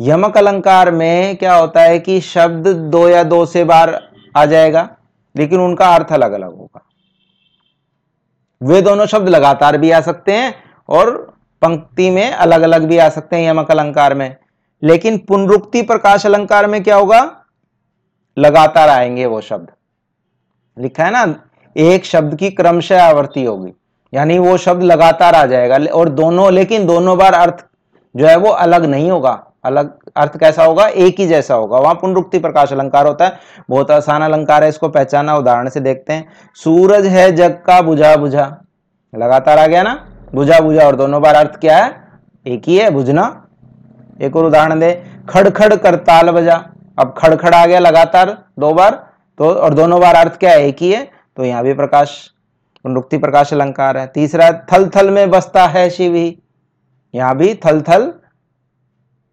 यमक 0.00 0.36
अलंकार 0.36 0.90
में 0.90 1.36
क्या 1.36 1.54
होता 1.54 1.82
है 1.82 1.98
कि 1.98 2.20
शब्द 2.20 2.68
दो 2.68 3.08
या 3.08 3.24
दो 3.24 3.46
से 3.46 3.64
बार 3.64 4.10
आ 4.36 4.46
जाएगा, 4.46 4.88
लेकिन 5.36 5.60
उनका 5.60 5.94
अर्थ 5.94 6.12
अलग 6.12 6.32
अलग 6.32 6.56
होगा। 6.56 6.80
वे 8.62 8.82
दोनों 8.82 9.06
शब्द 9.06 9.28
लगातार 9.28 9.78
भी 9.78 9.90
आ 9.90 10.00
सकते 10.00 10.32
हैं 10.32 10.54
और 10.88 11.34
पंक्ति 11.62 12.10
में 12.10 12.32
अलग 12.32 12.62
अलग 12.62 12.84
भी 12.84 12.98
आ 12.98 13.08
सकते 13.08 13.36
हैं 13.36 13.50
यमक 13.50 13.70
अलंकार 13.70 14.14
में। 14.14 14.36
लेकिन 14.82 15.18
पुनरुक्ति 15.18 15.82
प्रकाश 15.82 16.26
अलंकार 16.26 16.66
में 16.66 16.82
क्या 16.82 16.96
होगा? 16.96 17.44
लगातार 18.38 18.88
आएँगे 18.88 19.26
वो 19.26 19.40
शब्द। 19.40 19.68
लिखा 20.78 21.04
है 21.04 21.10
ना? 21.10 21.34
एक 21.76 22.04
शब्द 22.04 22.34
की 22.34 22.50
क्रमशः 22.50 23.02
आवर्ती 23.02 23.44
होगी। 23.44 23.72
यानी 24.12 24.38
वो 24.38 24.56
शब्द 24.56 24.82
लगातार 24.82 25.34
आ 25.34 25.44
जाएगा 25.46 25.78
और 25.94 26.08
दोनों, 26.08 26.52
लेकिन 26.52 26.86
दोनों 26.86 27.18
बार 27.18 27.34
अर्थ 27.34 27.64
जो 28.14 28.26
है 28.26 28.36
वो 28.36 28.50
अलग 28.50 28.84
नहीं 28.84 29.10
होगा। 29.10 29.46
अलग, 29.64 29.90
अर्थ 30.16 30.36
कैसा 30.38 30.64
होगा? 30.64 30.86
एक 30.86 31.20
ही 31.20 31.26
जैसा 31.26 31.54
होगा। 31.54 31.78
वहाँ 31.78 31.94
पुनरुक्ति 31.94 32.38
प्रकाश 32.38 32.72
अलंकार 32.72 33.06
होता 33.06 33.24
है। 33.24 33.38
बहुत 33.70 33.90
आसान 33.90 34.22
अलंकार 34.22 34.62
है, 34.62 34.68
इसको 34.68 34.88
पहचाना। 34.88 35.36
उदाहरण 35.36 35.68
से 35.68 35.80
देखते 35.80 36.12
हैं। 36.12 36.28
सूरज 36.54 37.06
है 37.06 37.30
जग 37.32 37.58
का 37.66 37.80
बुझा 37.82 38.14
बुझा 38.16 38.56
लगातार 39.14 39.58
आ 39.58 39.66
गया 39.66 39.82
ना? 39.82 39.94
बुझा 40.34 40.60
बुझा 40.60 40.86
और 40.86 40.96
दोनों 40.96 41.22
बार 41.22 41.34
अर्थ 41.34 41.60
क्या 41.60 41.76
है? 41.76 41.92
एक 42.46 42.62
ही 42.66 42.78
है, 42.78 42.90
बुझना। 42.90 43.46
एक 44.22 44.36
और 44.36 44.44
उदाहरण 44.44 44.80
दे। 44.80 44.92
खड़खड़ 45.28 45.74
कर 45.74 45.94
ताल 45.94 46.30
बजा। 46.30 46.64
अब 46.98 47.14
खड़खड़ 47.18 47.54
आ 47.54 47.64
गया 47.66 47.78
लगातार, 47.78 48.36
दो 48.58 48.72
बार 48.74 48.90
तो 49.38 49.50
और 49.50 49.74
दोनों 49.74 50.00
बार 50.00 50.14
अर्थ 50.14 50.38
क्या 50.38 50.50
है? 50.50 50.66
एक 50.66 50.76
ही 50.80 50.92
है। 50.92 51.19
तो 51.40 51.44
यहाँ 51.44 51.62
भी 51.64 51.72
प्रकाश 51.74 52.10
पुनरुक्ति 52.84 53.18
प्रकाश 53.18 53.52
अलंकार 53.52 53.96
है। 53.96 54.06
तीसरा 54.06 54.50
थल 54.72 54.88
थल 54.88 55.10
में 55.10 55.30
बसता 55.30 55.66
है 55.66 55.88
शिव 55.90 56.14
ही। 56.14 56.38
यहाँ 57.14 57.36
भी 57.36 57.54
थल 57.64 57.80
थल 57.82 58.04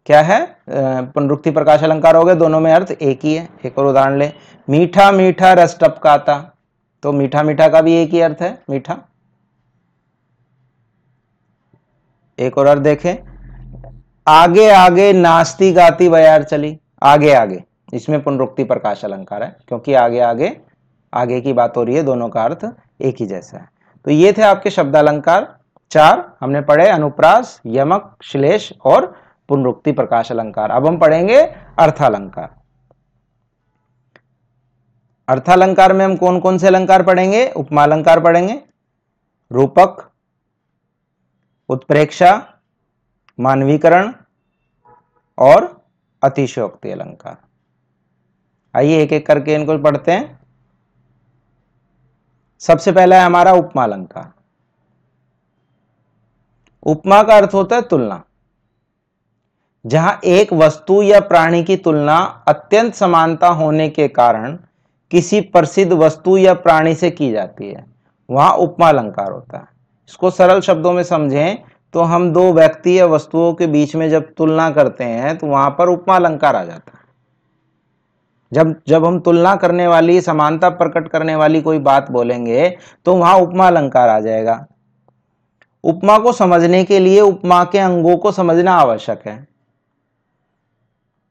क्या 0.10 0.22
है? 0.22 0.40
पुनरुक्ति 0.70 1.52
प्रकाश 1.52 1.84
अलंकार 1.84 2.16
हो 2.16 2.24
गए, 2.24 2.36
दोनों 2.36 2.60
में 2.60 2.72
अर्थ 2.74 2.92
एक 2.92 3.26
ही 3.26 3.34
है। 3.34 3.48
एक 3.66 3.80
और 3.80 3.86
उदाहरण 3.86 4.18
ले। 4.18 4.32
मीठा 4.68 5.12
मीठा 5.12 5.52
रस 5.54 5.78
टपकाता 5.82 6.38
तो 7.04 7.12
मीठा 7.14 7.44
मीठा 7.44 7.68
का 7.68 7.82
भी 7.82 7.96
एक 7.96 8.10
ही 8.10 8.22
अर्थ 8.22 8.42
है, 8.42 8.58
मीठा। 8.70 8.98
एक 12.40 12.58
और 12.58 12.68
अर्थ 12.68 12.82
देखें। 12.82 13.18
आगे 14.28 14.70
आगे 14.70 15.12
नाचती 15.14 15.72
गाती 15.74 16.10
बयार 16.10 16.44
चली। 16.44 16.78
आगे 17.04 17.34
आगे। 17.34 17.62
इसमें 17.94 18.22
पुनरुक्ति 18.24 18.64
प्रकाश 18.64 19.04
अलंकार 19.06 19.44
है, 19.44 19.56
क्योंकि 19.68 19.94
आगे 19.96 20.20
आगे 20.22 20.56
आगे 21.14 21.42
की 21.42 21.54
बात 21.54 21.78
हो 21.78 21.84
रही 21.84 21.96
है, 21.96 22.04
दोनों 22.04 22.30
का 22.30 22.44
अर्थ 22.44 22.76
एक 23.02 23.16
ही 23.20 23.26
जैसा 23.26 23.58
है। 23.58 23.70
तो 24.06 24.12
ये 24.12 24.34
थे 24.34 24.42
आपके 24.42 24.70
शब्द 24.70 24.96
अलंकार 24.96 25.58
चार, 25.92 26.38
हमने 26.42 26.62
पढ़े 26.62 26.88
अनुप्रास, 26.90 27.62
यमक, 27.66 28.18
श्लेष 28.24 28.72
और 28.86 29.16
पुनरुक्ति 29.50 29.92
प्रकाश 29.92 30.32
अलंकार। 30.32 30.72
अब 30.72 30.88
हम 30.88 30.98
पढ़ेंगे 30.98 31.42
अर्थालंकार। 31.80 32.56
अर्थालंकार 35.28 35.94
में 35.94 36.06
हम 36.06 36.16
कौन 36.16 36.40
कौन 36.40 36.58
से 36.58 36.68
अलंकार 36.68 37.04
पढ़ेंगे? 37.04 37.52
उपमालंकार 37.52 38.20
पढ़ेंगे। 38.20 38.62
रूपक, 39.52 40.12
उत्प्रेक्षा, 41.70 42.54
मानवीकरण 43.40 44.14
और 45.38 45.86
अतिशयोक्ति 46.24 46.92
अलंकार। 46.92 47.38
आइए 48.76 49.02
एक 49.04 49.14
एक 49.14 49.28
करके 49.28 49.54
इनको 49.54 49.78
पढ़ते 49.78 50.12
हैं। 50.12 50.40
सबसे 52.62 52.92
पहला 52.92 53.16
है 53.16 53.26
हमारा 53.26 53.52
उपमा 53.54 53.84
अलंकार। 53.84 54.32
उपमा 56.86 57.22
का 57.24 57.38
अर्थ 57.38 57.54
होता 57.54 57.76
है 57.76 57.82
तुलना। 57.82 58.22
जहाँ 59.86 60.20
एक 60.26 60.54
वस्तु 60.54 61.02
या 61.04 61.20
प्राणी 61.22 61.64
की 61.64 61.76
तुलना 61.78 62.18
अत्यंत 62.48 62.94
समानता 62.96 63.48
होने 63.50 63.88
के 63.90 64.08
कारण 64.10 64.58
किसी 65.12 65.42
प्रसिद्ध 65.44 65.92
वस्तु 65.94 66.38
या 66.38 66.54
प्राणी 66.56 66.94
से 66.96 67.12
की 67.12 67.32
जाती 67.32 67.68
है, 67.68 67.86
वहाँ 68.30 68.52
उपमा 68.54 68.90
अलंकार 68.90 69.32
होता 69.32 69.58
है। 69.58 69.68
इसको 70.10 70.30
सरल 70.32 70.62
शब्दों 70.62 70.92
में 70.94 71.04
समझें 71.06 71.58
तो 71.94 72.02
हम 72.04 72.32
दो 72.34 72.52
व्यक्ति 72.54 73.00
या 73.00 73.06
वस्तुओं 73.08 73.54
के 73.54 73.68
बीच 73.68 73.96
में 73.96 74.10
जब 74.10 74.34
तुलना 74.38 74.70
करते 74.72 75.04
हैं 75.04 75.38
तो 75.38 75.48
वहाँ 75.48 75.70
पर 75.70 75.90
उपमा 75.90 76.16
अलंकार 76.16 76.56
आ 76.56 76.64
जाता 76.66 76.92
है। 76.92 76.97
जब 78.52 78.76
जब 78.88 79.06
हम 79.06 79.20
तुलना 79.20 79.56
करने 79.56 79.88
वाली, 79.88 80.20
समानता 80.22 80.70
प्रकट 80.70 81.08
करने 81.08 81.36
वाली 81.36 81.62
कोई 81.62 81.80
बात 81.80 82.12
बोलेंगे 82.12 82.70
तो 83.06 83.16
वहाँ 83.16 83.38
उपमा 83.38 83.68
अलंकार 83.68 84.10
आ 84.10 84.20
जाएगा। 84.20 84.66
उपमा 85.84 86.18
को 86.20 86.32
समझने 86.32 86.84
के 86.84 87.00
लिए 87.00 87.22
उपमा 87.22 87.64
के 87.64 87.80
अंगों 87.80 88.18
को 88.18 88.32
समझना 88.32 88.74
आवश्यक 88.74 89.28
है। 89.28 89.48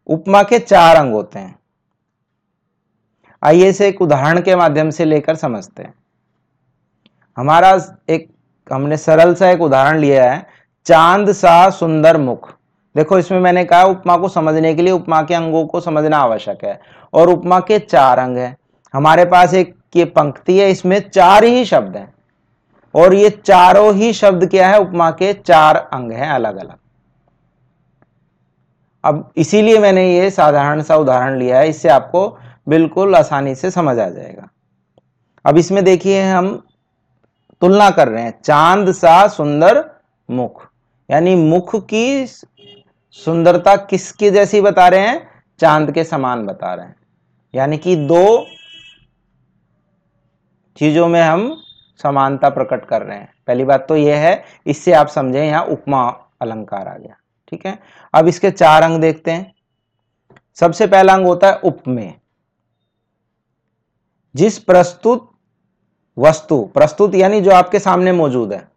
उपमा 0.06 0.42
के 0.42 0.58
चार 0.58 0.96
अंग 0.96 1.12
होते 1.12 1.38
हैं। 1.38 1.58
आइए 3.42 3.68
इसे 3.68 3.88
एक 3.88 4.02
उदाहरण 4.02 4.40
के 4.40 4.56
माध्यम 4.56 4.90
से 4.90 5.04
लेकर 5.04 5.34
समझते 5.34 5.82
हैं। 5.82 5.94
हमारा 7.36 7.70
एक, 8.08 8.28
हमने 8.72 8.96
सरल 8.96 9.34
सा 9.34 9.50
एक 9.50 9.60
उदाहरण 9.60 9.98
लिया 9.98 10.32
है, 10.32 10.46
चाँद 10.86 11.32
सा 11.32 11.70
सुंदर 11.70 12.16
मुख। 12.16 12.52
देखो, 12.96 13.18
इसमें 13.18 13.40
मैंने 13.40 13.64
कहा 13.64 13.84
उपमा 13.84 14.16
को 14.16 14.28
समझने 14.28 14.74
के 14.74 14.82
लिए 14.82 14.92
उपमा 14.92 15.22
के 15.22 15.34
अंगों 15.34 15.64
को 15.66 15.80
समझना 15.80 16.18
आवश्यक 16.18 16.64
है 16.64 16.80
और 17.12 17.30
उपमा 17.30 17.58
के 17.60 17.78
चार 17.78 18.18
अंग 18.18 18.38
हैं। 18.38 18.56
हमारे 18.94 19.24
पास 19.24 19.54
एक, 19.54 19.74
ये 19.96 20.04
पंक्ति 20.04 20.58
है, 20.58 20.70
इसमें 20.70 20.98
चार 21.10 21.44
ही 21.44 21.64
शब्द 21.64 21.96
हैं। 21.96 22.12
और 22.94 23.14
ये 23.14 23.30
चारों 23.30 23.94
ही 23.94 24.12
शब्द 24.12 24.48
क्या 24.50 24.68
है? 24.68 24.78
उपमा 24.80 25.10
के 25.10 25.32
चार 25.34 25.76
अंग 25.76 26.12
हैं 26.12 26.28
अलग 26.30 26.56
अलग 26.56 26.74
अब 29.04 29.30
इसीलिए 29.36 29.78
मैंने 29.78 30.04
ये 30.14 30.30
साधारण 30.30 30.82
सा 30.82 30.96
उदाहरण 30.96 31.38
लिया 31.38 31.58
है, 31.58 31.68
इससे 31.68 31.88
आपको 31.88 32.28
बिल्कुल 32.68 33.16
आसानी 33.16 33.54
से 33.54 33.70
समझ 33.70 33.98
आ 33.98 34.08
जाएगा। 34.08 34.48
अब 35.44 35.58
इसमें 35.58 35.84
देखिए, 35.84 36.22
हम 36.22 36.48
तुलना 37.62 37.90
कर 37.90 38.08
रहे 38.08 38.22
हैं, 38.22 38.34
चाँद 38.44 38.92
सा 38.92 39.26
सुंदर 39.28 39.84
मुख, 40.28 40.66
यानी 41.08 41.34
मुख 41.34 41.74
की 41.84 42.26
सुंदरता 43.24 43.76
किसके 43.76 44.30
जैसी 44.30 44.60
बता 44.60 44.88
रहे 44.88 45.00
हैं? 45.00 45.28
चाँद 45.60 45.92
के 45.92 46.04
समान 46.04 46.46
बता 46.46 46.74
रहे 46.74 46.86
हैं। 46.86 46.96
यानी 47.54 47.78
कि 47.78 47.96
दो 47.96 48.46
चीज़ों 50.76 51.08
में 51.08 51.22
हम 51.22 51.62
समानता 52.02 52.48
प्रकट 52.48 52.84
कर 52.84 53.02
रहे 53.02 53.18
हैं। 53.18 53.32
पहली 53.46 53.64
बात 53.64 53.86
तो 53.88 53.96
यह 53.96 54.18
है, 54.18 54.44
इससे 54.66 54.92
आप 54.92 55.06
समझें, 55.06 55.44
यहाँ 55.46 55.64
उपमा 55.64 56.02
अलंकार 56.40 56.88
आ 56.88 56.94
गया, 56.94 57.16
ठीक 57.48 57.66
है? 57.66 57.78
अब 58.14 58.28
इसके 58.28 58.50
चार 58.50 58.82
अंग 58.82 59.00
देखते 59.00 59.30
हैं। 59.30 59.54
सबसे 60.54 60.86
पहला 60.86 61.14
अंग 61.14 61.26
होता 61.26 61.46
है 61.46 61.58
उपमेय। 61.58 62.14
जिस 64.34 64.58
प्रस्तुत 64.58 65.30
वस्तु, 66.16 66.62
प्रस्तुत 66.64 67.14
यानी 67.14 67.40
जो 67.40 67.50
आपके 67.50 67.78
सामने 67.78 68.12
मौजूद 68.12 68.52
है, 68.52 68.68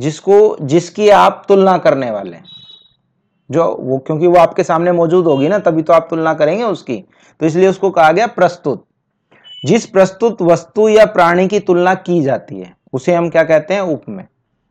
जिसको, 0.00 0.56
जिसकी 0.60 1.08
आप 1.08 1.44
तुलना 1.48 1.78
करने 1.78 2.10
वाले 2.10 2.36
हैं। 2.36 2.59
जो 3.50 3.76
वो, 3.80 3.98
क्योंकि 3.98 4.26
वो 4.26 4.36
आपके 4.36 4.64
सामने 4.64 4.92
मौजूद 4.92 5.24
होगी 5.24 5.48
ना, 5.48 5.58
तभी 5.58 5.82
तो 5.82 5.92
आप 5.92 6.06
तुलना 6.10 6.34
करेंगे 6.34 6.64
उसकी। 6.64 7.04
तो 7.40 7.46
इसलिए 7.46 7.68
उसको 7.68 7.90
कहा 7.90 8.12
गया 8.12 8.26
प्रस्तुत। 8.26 8.86
जिस 9.64 9.86
प्रस्तुत 9.86 10.42
वस्तु 10.42 10.88
या 10.88 11.06
प्राणी 11.06 11.48
की 11.48 11.60
तुलना 11.60 11.94
की 11.94 12.22
जाती 12.22 12.60
है, 12.60 12.76
उसे 12.92 13.14
हम 13.14 13.30
क्या 13.30 13.44
कहते 13.44 13.74
हैं? 13.74 13.80
उपमेय 13.80 14.26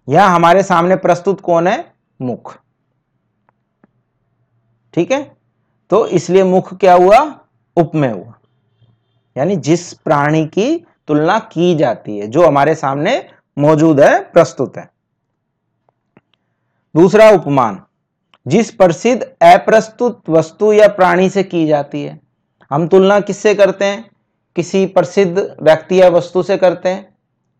यहाँ 0.09 0.35
हमारे 0.35 0.63
सामने 0.63 0.95
प्रस्तुत 0.95 1.41
कौन 1.41 1.67
है? 1.67 1.93
मुख। 2.21 2.57
ठीक 4.93 5.11
है? 5.11 5.37
तो 5.89 6.07
इसलिए 6.07 6.43
मुख 6.43 6.73
क्या 6.73 6.93
हुआ? 6.93 7.39
उपमेय 7.77 8.11
हुआ। 8.11 8.33
यानी 9.37 9.55
जिस 9.55 9.93
प्राणी 9.93 10.45
की 10.45 10.87
तुलना 11.07 11.39
की 11.39 11.75
जाती 11.75 12.17
है, 12.17 12.27
जो 12.27 12.47
हमारे 12.47 12.75
सामने 12.75 13.29
मौजूद 13.57 13.99
है, 13.99 14.19
प्रस्तुत 14.23 14.77
है। 14.77 14.89
दूसरा 16.95 17.29
उपमान। 17.29 17.81
जिस 18.49 18.71
प्रसिद्ध 18.71 19.23
अप्रस्तुत 19.23 20.21
वस्तु 20.29 20.73
या 20.73 20.87
प्राणी 20.87 21.29
से 21.29 21.43
की 21.43 21.67
जाती 21.67 22.03
है। 22.03 22.19
हम 22.71 22.87
तुलना 22.87 23.19
किससे 23.19 23.55
करते 23.55 23.85
हैं? 23.85 24.11
किसी 24.55 24.85
प्रसिद्ध 24.85 25.55
व्यक्ति 25.61 26.01
या 26.01 26.09
वस्तु 26.09 26.43
से 26.43 26.57
करते 26.57 26.89
हैं। 26.89 27.15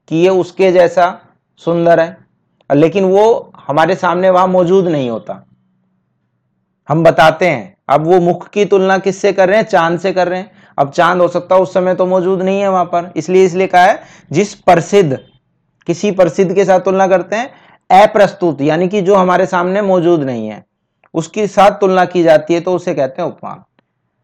कि 0.08 0.15
ये 0.15 0.30
उसके 0.30 0.71
जैसा 0.71 1.21
सुंदर 1.58 1.99
है। 1.99 2.17
लेकिन 2.75 3.06
वो 3.06 3.54
हमारे 3.67 3.95
सामने 3.95 4.30
वहाँ 4.30 4.47
मौजूद 4.47 4.88
नहीं 4.88 5.10
होता। 5.10 5.47
हम 6.89 7.04
बताते 7.04 7.47
हैं, 7.47 7.78
अब 7.89 8.02
वो 8.08 8.19
मुख 8.19 8.49
की 8.49 8.65
तुलना 8.65 8.97
किससे 8.97 9.34
कर 9.34 9.49
रहे 9.49 9.58
हैं? 9.58 9.65
चाँद 9.65 9.99
से 9.99 10.13
कर 10.13 10.28
रहे 10.28 10.39
हैं। 10.39 10.52
अब 10.78 10.91
चाँद 10.91 11.21
हो 11.21 11.28
सकता 11.28 11.56
है 11.56 11.62
उस 11.62 11.73
समय 11.73 11.95
तो 11.95 12.06
मौजूद 12.06 12.41
नहीं 12.41 12.62
है 12.62 12.69
वहाँ 12.69 12.86
पर। 12.86 13.13
इसलिए 13.15 13.45
इसलिए 13.45 13.67
कहा 13.67 13.86
है, 13.86 14.02
जिस 14.32 14.54
प्रसिद्ध, 14.54 15.19
किसी 15.88 16.12
प्रसिद्ध 16.12 16.56
के 16.56 16.65
साथ 16.65 16.80
तुलना 16.80 17.08
करते 17.08 17.36
हैं, 17.36 17.52
अप्रस्तुत, 18.04 18.62
यानी 18.62 18.88
कि 18.88 19.02
जो 19.02 19.15
हमारे 19.15 19.45
सामने 19.45 19.82
मौजूद 19.82 20.23
नहीं 20.23 20.47
है। 20.47 20.68
उसके 21.13 21.48
साथ 21.48 21.72
तुलना 21.72 22.06
की 22.06 22.24
जाती 22.24 22.54
है 22.54 22.60
तो 22.60 22.74
उसे 22.74 22.93
कहते 22.93 23.22
हैं 23.22 23.30
उपमान। 23.30 23.63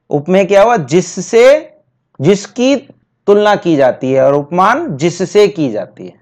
उपमेय 0.10 0.45
क्या 0.45 0.63
हुआ? 0.63 0.78
जिससे, 0.78 1.74
जिसकी 2.21 2.76
तुलना 3.28 3.56
की 3.56 3.76
जाती 3.76 4.13
है 4.13 4.26
और 4.26 4.34
उपमान 4.34 4.98
जिससे 4.98 5.48
की 5.48 5.71
जाती 5.71 6.06
है। 6.06 6.13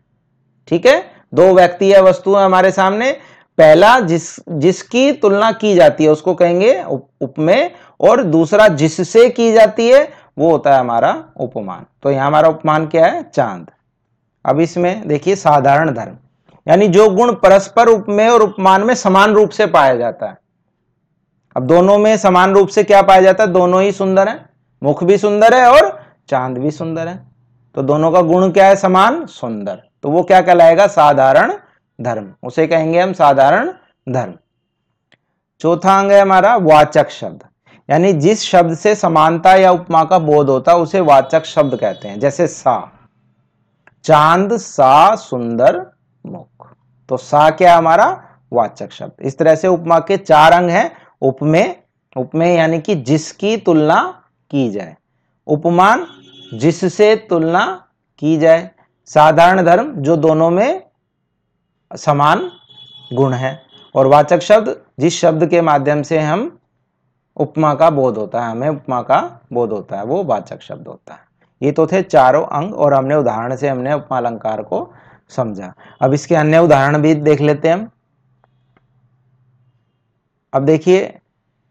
ठीक 0.67 0.86
है? 0.86 1.06
दो 1.34 1.54
व्यक्ति 1.54 1.93
या 1.93 2.02
वस्तु 2.02 2.36
है 2.36 2.45
हमारे 2.45 2.71
सामने। 2.71 3.12
पहला, 3.58 3.99
जिस, 3.99 4.49
जिसकी 4.49 5.12
तुलना 5.12 5.52
की 5.52 5.76
जाती 5.76 6.04
है, 6.04 6.10
उसको 6.10 6.34
कहेंगे 6.34 6.84
उपमेय, 7.21 7.71
और 7.99 8.23
दूसरा, 8.23 8.67
जिससे 8.67 9.30
की 9.30 9.52
जाती 9.54 9.89
है, 9.89 10.13
वो 10.38 10.52
होता 10.52 10.73
है 10.73 10.80
हमारा 10.80 11.26
उपमान। 11.38 11.86
तो 12.04 12.12
यहाँ 12.12 12.28
हमारा 12.28 12.49
उपमान 12.49 12.88
क्या 12.88 13.06
है? 13.06 13.23
चाँद। 13.23 13.71
अब 14.45 14.60
इसमें 14.60 15.08
देखिए, 15.08 15.36
साधारण 15.36 15.91
धर्म। 15.91 16.15
यानी 16.67 16.88
जो 16.88 17.10
गुण 17.10 17.34
परस्पर 17.34 17.88
उपमेय 17.88 18.30
और 18.30 18.41
उपमान 18.41 18.84
में 18.84 18.95
समान 18.95 19.34
रूप 19.34 19.49
से 19.49 19.65
पाया 19.65 19.95
जाता 19.95 20.26
है। 20.26 20.38
अब 21.58 21.68
दोनों 21.68 21.98
में 21.98 22.18
समान 22.18 22.54
रूप 22.54 22.68
से 22.68 22.84
क्या 22.84 23.02
पाया 23.02 23.22
जाता 23.22 23.44
है? 23.44 23.52
दोनों 23.52 23.82
ही 23.82 23.92
सुंदर 23.92 24.30
है। 24.30 24.46
मुख 24.84 25.04
भी 25.04 25.18
सुंदर 25.18 25.54
है 25.54 25.68
और 25.72 26.04
चाँद 26.30 26.58
भी 26.58 26.72
सुंदर 26.72 27.08
है। 27.08 27.28
तो 27.76 27.82
दोनों 27.82 28.12
का 28.12 28.22
गुण 28.22 28.52
क्या 28.52 28.68
है? 28.68 28.76
समान, 28.76 29.26
सुंदर। 29.26 29.84
तो 30.04 30.10
वो 30.10 30.24
क्या 30.24 30.42
कहलाएगा? 30.42 30.88
साधारण 30.88 31.54
धर्म। 32.02 32.34
उसे 32.44 32.68
कहेंगे 32.68 33.02
हम 33.02 33.13
साधारण 33.13 33.74
धर्म। 34.10 34.34
चौथा 35.60 36.00
अंग 36.00 36.12
है 36.12 36.22
हमारा 36.22 36.56
वाचक 36.56 37.10
शब्द। 37.10 37.44
यानी 37.89 38.13
जिस 38.13 38.42
शब्द 38.42 38.78
से 38.78 38.96
समानता 38.96 39.56
या 39.56 39.72
उपमा 39.72 40.04
का 40.04 40.20
बोध 40.20 40.50
होता 40.50 40.76
उसे 40.76 41.00
वाचक 41.00 41.46
शब्द 41.46 41.76
कहते 41.76 42.08
हैं। 42.08 42.20
जैसे 42.20 42.48
सा। 42.48 42.92
चाँद, 44.04 44.58
सा, 44.58 45.16
सुंदर, 45.16 45.86
मुख। 46.26 46.74
तो 47.10 47.18
सा 47.18 47.50
क्या 47.50 47.78
हमारा? 47.78 48.24
वाचक 48.54 48.92
शब्द। 48.92 49.12
इस 49.22 49.38
तरह 49.38 49.56
से 49.56 49.68
उपमा 49.68 50.00
के 50.00 50.18
चार 50.18 50.52
अंग 50.52 50.70
हैं। 50.70 51.03
उपमेय 51.23 51.75
उपमेय 52.17 52.55
यानी 52.57 52.79
कि 52.79 52.95
जिसकी 52.95 53.57
तुलना 53.57 54.23
की 54.51 54.69
जाए। 54.69 54.97
उपमान 55.47 56.07
जिससे 56.53 57.15
तुलना 57.15 57.88
की 58.19 58.38
जाए। 58.38 58.71
साधारण 59.05 59.65
धर्म 59.65 59.93
जो 59.93 60.15
दोनों 60.15 60.49
में 60.49 60.83
समान 61.95 62.51
गुण 63.13 63.33
है। 63.33 63.62
और 63.95 64.07
वाचक 64.07 64.39
शब्द 64.39 64.81
जिस 64.99 65.19
शब्द 65.19 65.47
के 65.47 65.62
माध्यम 65.62 66.01
से 66.01 66.19
हम 66.19 66.59
उपमा 67.38 67.73
का 67.73 67.89
बोध 67.89 68.17
होता 68.17 68.45
है, 68.45 68.51
हमें 68.51 68.69
उपमा 68.69 69.01
का 69.01 69.41
बोध 69.53 69.71
होता 69.71 69.97
है, 69.97 70.05
वो 70.05 70.23
वाचक 70.23 70.62
शब्द 70.62 70.88
होता 70.88 71.13
है। 71.13 71.19
ये 71.62 71.71
तो 71.71 71.88
थे 71.88 72.01
चारों 72.01 72.45
अंग 72.45 72.75
और 72.75 72.93
हमने 72.93 73.15
उदाहरण 73.15 73.55
से 73.55 73.69
हमने 73.69 73.93
उपमा 73.93 74.17
अलंकार 74.17 74.62
को 74.62 74.93
समझा। 75.29 75.73
अब 76.01 76.13
इसके 76.13 76.36
अन्य 76.36 76.59
उदाहरण 76.59 76.97
भी 76.97 77.15
देख 77.15 77.41
लेते 77.41 77.67
हैं 77.67 77.75
हम। 77.75 77.89
अब 80.54 80.66
देखिए, 80.66 81.20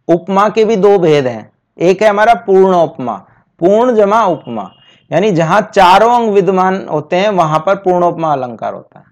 उपमा 0.08 0.48
के 0.48 0.64
भी 0.64 0.76
दो 0.76 0.98
भेद 0.98 1.26
हैं। 1.26 1.52
एक 1.78 2.02
है 2.02 2.08
हमारा 2.08 2.34
पूर्ण 2.36 2.74
उपमा, 2.74 3.14
पूर्ण 3.60 3.94
जमा 3.96 4.24
उपमा। 4.26 4.70
यानी 5.10 5.30
जहाँ 5.30 5.60
चारों 5.74 6.10
अंग 6.14 6.30
विद्यमान 6.30 6.86
होते 6.88 7.16
हैं, 7.16 7.28
वहाँ 7.28 7.58
पर 7.66 7.74
पूर्ण 7.74 8.04
उपमा 8.04 8.32
अलंकार 8.32 8.74
होता 8.74 8.98
है। 8.98 9.04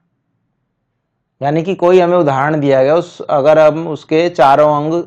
यानी 1.41 1.63
कि 1.63 1.75
कोई 1.75 2.01
हमें 2.01 2.17
उदाहरण 2.19 2.61
दिया 2.61 2.83
गया, 2.85 2.95
उस, 2.95 3.21
अगर 3.21 3.59
हम 3.59 3.89
उसके 3.89 4.29
चारों 4.29 4.75
अंग 4.77 5.03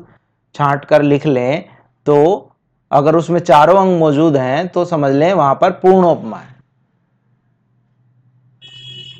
छांट 0.54 0.84
कर 0.84 1.02
लिख 1.02 1.26
लें 1.26 1.64
तो 2.06 2.50
अगर 2.90 3.16
उसमें 3.16 3.38
चारों 3.40 3.76
अंग 3.76 3.98
मौजूद 3.98 4.36
हैं 4.36 4.66
तो 4.68 4.84
समझ 4.84 5.12
लें 5.12 5.32
वहाँ 5.32 5.54
पर 5.54 5.70
पूर्ण 5.70 6.06
उपमा 6.06 6.36
है। 6.36 6.54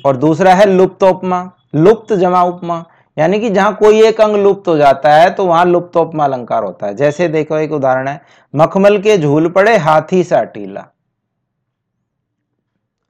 और 0.05 0.17
दूसरा 0.17 0.53
है 0.53 0.65
लुप्त 0.65 1.03
उपमा, 1.03 1.51
लुप्त 1.75 2.13
जमा 2.13 2.43
उपमा। 2.43 2.83
यानी 3.17 3.39
कि 3.39 3.49
जहाँ 3.49 3.75
कोई 3.75 4.01
एक 4.03 4.21
अंग 4.21 4.35
लुप्त 4.35 4.67
हो 4.67 4.77
जाता 4.77 5.13
है 5.13 5.29
तो 5.29 5.45
वहाँ 5.45 5.65
लुप्त 5.65 5.97
उपमा 5.97 6.23
अलंकार 6.23 6.63
होता 6.63 6.87
है। 6.87 6.95
जैसे 6.95 7.27
देखो, 7.27 7.57
एक 7.57 7.71
उदाहरण 7.71 8.07
है, 8.07 8.21
मखमल 8.53 8.97
के 8.97 9.17
झूल 9.17 9.49
पड़े, 9.49 9.77
हाथी 9.77 10.23
सा 10.23 10.43
टीला 10.43 10.85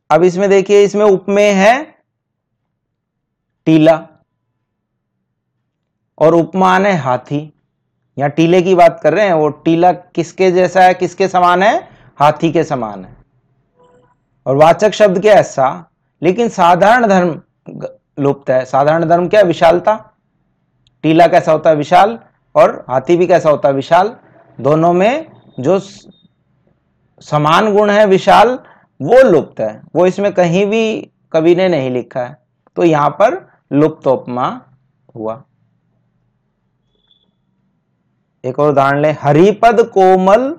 अब 0.09 0.23
इसमें 0.23 0.49
देखिए, 0.49 0.83
इसमें 0.83 1.05
उपमेय 1.05 1.51
है, 1.51 1.95
टीला। 3.65 4.07
और 6.17 6.35
उपमान 6.35 6.85
है 6.85 6.95
हाथी। 6.97 7.53
यहाँ 8.17 8.29
टीले 8.29 8.61
की 8.61 8.75
बात 8.75 8.99
कर 9.03 9.13
रहे 9.13 9.25
हैं, 9.25 9.33
वो 9.33 9.49
टीला 9.49 9.91
किसके 9.91 10.51
जैसा 10.51 10.83
है, 10.83 10.93
किसके 10.93 11.27
समान 11.27 11.63
है? 11.63 11.89
हाथी 12.19 12.51
के 12.51 12.63
समान 12.63 13.05
है। 13.05 13.15
और 14.45 14.55
वाचक 14.55 14.91
शब्द 14.91 15.21
क्या 15.21 15.35
है? 15.35 15.43
सा। 15.43 15.91
लेकिन 16.21 16.49
साधारण 16.49 17.07
धर्म 17.07 17.41
लुप्त 18.19 18.49
है। 18.49 18.65
साधारण 18.65 19.05
धर्म 19.05 19.27
क्या 19.27 19.41
विशालता। 19.41 20.11
टीला 21.03 21.27
कैसा 21.27 21.51
होता 21.51 21.69
है? 21.69 21.75
विशाल 21.75 22.19
और 22.55 22.85
हाथी 22.89 23.17
भी 23.17 23.27
कैसा 23.27 23.49
होता 23.49 23.69
है? 23.69 23.75
विशाल। 23.75 24.15
दोनों 24.61 24.93
में 24.93 25.31
जो 25.59 25.79
समान 27.21 27.73
गुण 27.73 27.89
है, 27.89 28.05
विशाल, 28.05 28.59
वो 29.01 29.29
लुप्त 29.29 29.59
है। 29.59 29.81
वो 29.95 30.05
इसमें 30.05 30.33
कहीं 30.33 30.65
भी 30.65 31.11
कवि 31.31 31.55
ने 31.55 31.67
नहीं 31.67 31.91
लिखा 31.91 32.21
है। 32.21 32.37
तो 32.75 32.83
यहाँ 32.83 33.09
पर 33.09 33.51
लुप्त 33.73 34.07
उपमा 34.07 34.61
हुआ। 35.15 35.43
एक 38.45 38.59
और 38.59 38.69
उदाहरण 38.69 39.01
ले। 39.01 39.11
हरिपद 39.11 39.83
कोमल 39.83 40.57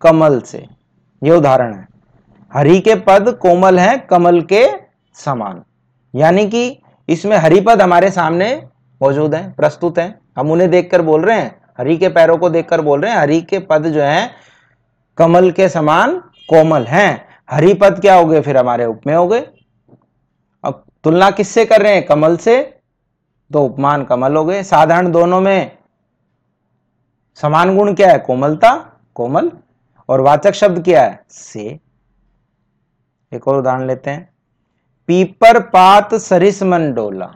कमल 0.00 0.40
से। 0.40 0.66
ये 1.22 1.30
उदाहरण 1.30 1.74
है। 1.74 1.88
हरि 2.52 2.80
के 2.80 2.94
पद 2.94 3.38
कोमल 3.42 3.78
हैं, 3.78 4.06
कमल 4.06 4.42
के 4.42 4.68
समान। 5.14 5.64
यानी 6.14 6.50
कि 6.50 6.82
इसमें 7.08 7.36
हरिपद 7.36 7.82
हमारे 7.82 8.10
सामने 8.10 8.68
मौजूद 9.02 9.34
हैं, 9.34 9.54
प्रस्तुत 9.54 9.98
हैं। 9.98 10.20
हम 10.38 10.50
उन्हें 10.50 10.70
देखकर 10.70 11.02
बोल 11.02 11.24
रहे 11.24 11.40
हैं, 11.40 11.62
हरि 11.78 11.96
के 11.96 12.08
पैरों 12.08 12.38
को 12.38 12.50
देखकर 12.50 12.80
बोल 12.80 13.00
रहे 13.00 13.12
हैं, 13.12 13.18
हरि 13.18 13.40
के 13.40 13.58
पद 13.58 13.86
जो 13.86 14.02
हैं, 14.02 14.30
कमल 15.18 15.50
के 15.50 15.68
समान 15.68 16.18
कोमल 16.48 16.84
हैं। 16.84 17.28
हरिपद 17.50 18.00
क्या 18.00 18.14
हो 18.14 18.26
गए 18.26 18.40
फिर 18.40 18.56
हमारे 18.56 18.84
उपमेय 18.84 19.16
हो 19.16 19.28
गए? 19.28 19.48
अब 20.64 20.84
तुलना 21.04 21.30
किससे 21.30 21.64
कर 21.64 21.82
रहे 21.82 21.94
हैं? 21.94 22.06
कमल 22.06 22.36
से? 22.36 22.80
तो 23.52 23.64
उपमान 23.64 24.04
कमल 24.04 24.36
हो 24.36 24.44
गए। 24.44 24.62
साधारण 24.62 25.12
दोनों 25.12 25.40
में 25.40 25.78
समान 27.34 27.76
गुण 27.76 27.94
क्या 27.94 28.12
है? 28.12 28.18
कोमलता, 28.18 29.00
कोमल। 29.14 29.52
और 30.08 30.20
वाचक 30.20 30.52
शब्द 30.52 30.84
क्या 30.84 31.04
है? 31.04 31.24
से। 31.30 31.80
एक 33.32 33.48
और 33.48 33.56
उदाहरण 33.56 33.86
लेते 33.86 34.10
हैं। 34.10 34.35
पीपर 35.06 35.60
पात 35.60 36.14
सरिस 36.14 36.62
मन 36.62 36.92
डोला। 36.92 37.30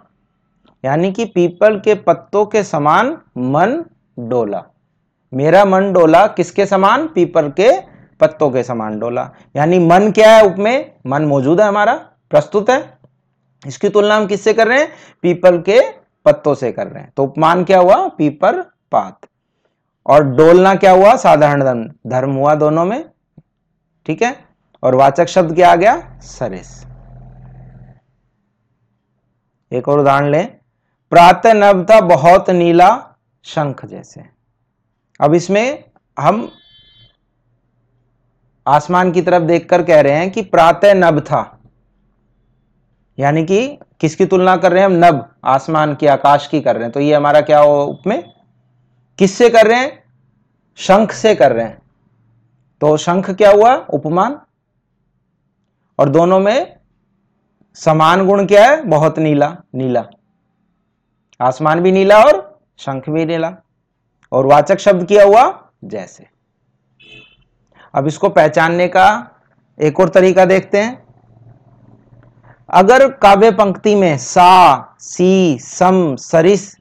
यानी 0.85 1.13
कि 1.13 1.25
पीपल 1.25 1.81
के 1.81 1.95
पत्तों 1.95 2.47
के 2.47 2.63
समान 2.65 3.19
मन 3.39 3.85
डोला। 4.19 4.65
मेरा 5.35 5.65
मन 5.65 5.93
डोला 5.93 6.27
किसके 6.27 6.67
समान? 6.67 7.07
पीपल 7.07 7.49
के 7.49 7.81
पत्तों 8.21 8.51
के 8.51 8.63
समान 8.63 8.99
डोला। 8.99 9.31
यानी 9.57 9.79
मन 9.79 10.11
क्या 10.11 10.37
है 10.37 10.47
उपमें 10.47 10.93
मन 11.07 11.23
मौजूद 11.23 11.61
है 11.61 11.67
हमारा, 11.69 11.95
प्रस्तुत 12.31 12.71
है। 12.71 12.99
इसकी 13.67 13.89
तुलना 13.89 14.17
हम 14.17 14.27
किससे 14.27 14.53
कर 14.53 14.69
रहे 14.69 14.81
हैं? 14.81 14.89
पीपल 15.23 15.59
के 15.59 15.81
पत्तों 16.25 16.55
से 16.55 16.73
कर 16.73 16.87
रहे 16.87 17.03
हैं। 17.03 17.13
तो 17.17 17.25
उपमान 17.25 17.65
क्या 17.65 17.79
हुआ? 17.79 18.09
पीपर 18.09 18.61
पात। 18.93 19.19
और 20.07 20.25
डोलना 20.25 20.75
क्या 20.75 20.93
हुआ? 20.93 21.17
साधारण 21.17 21.65
धर्म 21.65 21.91
धर्म 22.07 22.31
हुआ 22.31 22.55
दोनों 22.55 22.85
में। 22.85 23.11
ठीक 24.07 24.23
है? 24.23 24.37
और 24.83 24.95
वाचक 24.95 25.27
शब्द 25.27 25.55
क्या 25.55 25.73
आ 25.73 25.77
गया? 25.77 26.19
सरिस। 26.23 26.90
एक 29.73 29.89
और 29.89 30.01
उदाहरण 30.01 30.31
लें। 30.31 30.57
प्रातः 31.11 31.53
नभ 31.53 31.87
था 31.91 32.01
बहुत 32.01 32.51
नीला 32.51 33.15
शंख 33.45 33.87
जैसे। 33.87 34.25
अब 35.21 35.35
इसमें 35.35 35.85
हम 36.21 36.53
आसमान 38.67 39.13
की 39.13 39.23
तरफ़ 39.23 39.43
देखकर 39.43 39.83
कह 39.83 40.01
रहे 40.01 40.13
हैं 40.13 40.31
कि 40.31 40.43
प्रातः 40.43 40.95
नभ 40.95 41.21
था 41.21 41.61
यानी 43.19 43.45
कि 43.45 43.79
किसकी 44.01 44.27
तुलना 44.27 44.57
कर 44.57 44.73
रहे 44.73 44.81
हैं 44.81 44.87
हम? 44.87 44.93
नभ, 44.93 45.35
आसमान 45.45 45.95
की, 45.95 46.07
आकाश 46.07 46.47
की 46.47 46.61
कर 46.61 46.75
रहे 46.75 46.85
हैं। 46.85 46.93
तो 46.93 47.01
ये 47.01 47.15
हमारा 47.15 47.41
क्या 47.41 47.61
हो 47.61 47.85
उपमें 47.85 48.33
किससे 49.19 49.51
कर 49.51 49.67
रहे 49.67 49.79
हैं? 49.79 50.05
शंख 50.77 51.13
से 51.13 51.35
कर 51.35 51.53
रहे 51.53 51.65
हैं। 51.65 51.83
तो 52.81 52.97
शंख 52.97 53.31
क्या 53.31 53.51
हुआ? 53.51 53.75
उपमान। 53.75 54.41
और 55.99 56.09
दोनों 56.09 56.41
में 56.41 56.80
समान 57.75 58.27
गुण 58.27 58.47
क्या 58.47 58.71
है? 58.71 58.83
बहुत 58.83 59.19
नीला 59.19 59.57
नीला। 59.75 60.05
आसमान 61.41 61.81
भी 61.81 61.93
नीला 61.93 62.23
और 62.25 62.61
शंख 62.79 63.09
भी 63.09 63.25
नीला। 63.25 63.57
और 64.33 64.47
वाचक 64.47 64.79
शब्द 64.79 65.07
किया 65.07 65.25
हुआ? 65.25 65.69
जैसे। 65.85 66.27
अब 67.95 68.07
इसको 68.07 68.29
पहचानने 68.29 68.89
का 68.89 69.31
एक 69.81 70.01
और 70.01 70.09
तरीका 70.09 70.45
देखते 70.45 70.79
हैं। 70.79 71.03
अगर 72.71 73.13
काव्य 73.13 73.51
पंक्ति 73.51 73.95
में 73.95 74.19
सा, 74.19 74.97
सी, 74.99 75.59
सम, 75.59 76.17
सरिस 76.17 76.77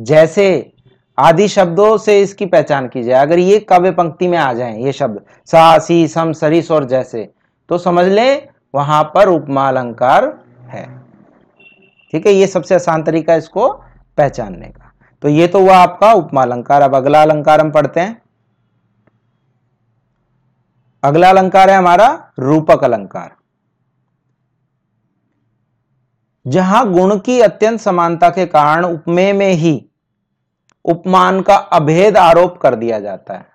जैसे 0.00 0.72
आदि 1.18 1.48
शब्दों 1.48 1.98
से 1.98 2.22
इसकी 2.22 2.46
पहचान 2.46 2.88
की 2.88 3.02
जाए, 3.02 3.22
अगर 3.22 3.38
ये 3.38 3.58
काव्य 3.58 3.90
पंक्ति 3.90 4.28
में 4.28 4.38
आ 4.38 4.52
जाए, 4.52 4.80
ये 4.82 4.92
शब्द, 4.92 5.20
सा, 5.46 5.78
सी, 5.78 6.08
सम, 6.08 6.32
सरिस 6.32 6.70
और 6.70 6.84
जैसे 6.84 7.30
तो 7.68 7.78
समझ 7.78 8.06
लें 8.06 8.51
वहाँ 8.74 9.02
पर 9.14 9.28
उपमा 9.28 9.66
अलंकार 9.68 10.24
है। 10.64 10.86
ठीक 12.12 12.26
है, 12.26 12.32
ये 12.32 12.46
सबसे 12.46 12.74
आसान 12.74 13.02
तरीका 13.02 13.34
इसको 13.34 13.68
पहचानने 14.18 14.66
का। 14.68 14.92
तो 15.22 15.28
ये 15.28 15.46
तो 15.46 15.60
हुआ 15.60 15.76
आपका 15.76 16.12
उपमा 16.14 16.42
अलंकार 16.42 16.82
अब 16.82 16.94
अगला 16.96 17.22
अलंकार 17.22 17.60
हम 17.60 17.70
पढ़ते 17.72 18.00
हैं। 18.00 18.20
अगला 21.02 21.30
अलंकार 21.30 21.70
है 21.70 21.76
हमारा 21.76 22.08
रूपक 22.38 22.84
अलंकार। 22.84 23.30
जहाँ 26.46 26.86
गुण 26.92 27.18
की 27.18 27.40
अत्यंत 27.40 27.80
समानता 27.80 28.28
के 28.30 28.46
कारण 28.48 28.84
उपमेय 28.84 29.32
में 29.32 29.52
ही 29.52 29.74
उपमान 30.84 31.40
का 31.40 31.56
अभेद 31.72 32.16
आरोप 32.16 32.56
कर 32.58 32.74
दिया 32.74 32.98
जाता 33.00 33.34
है, 33.34 33.46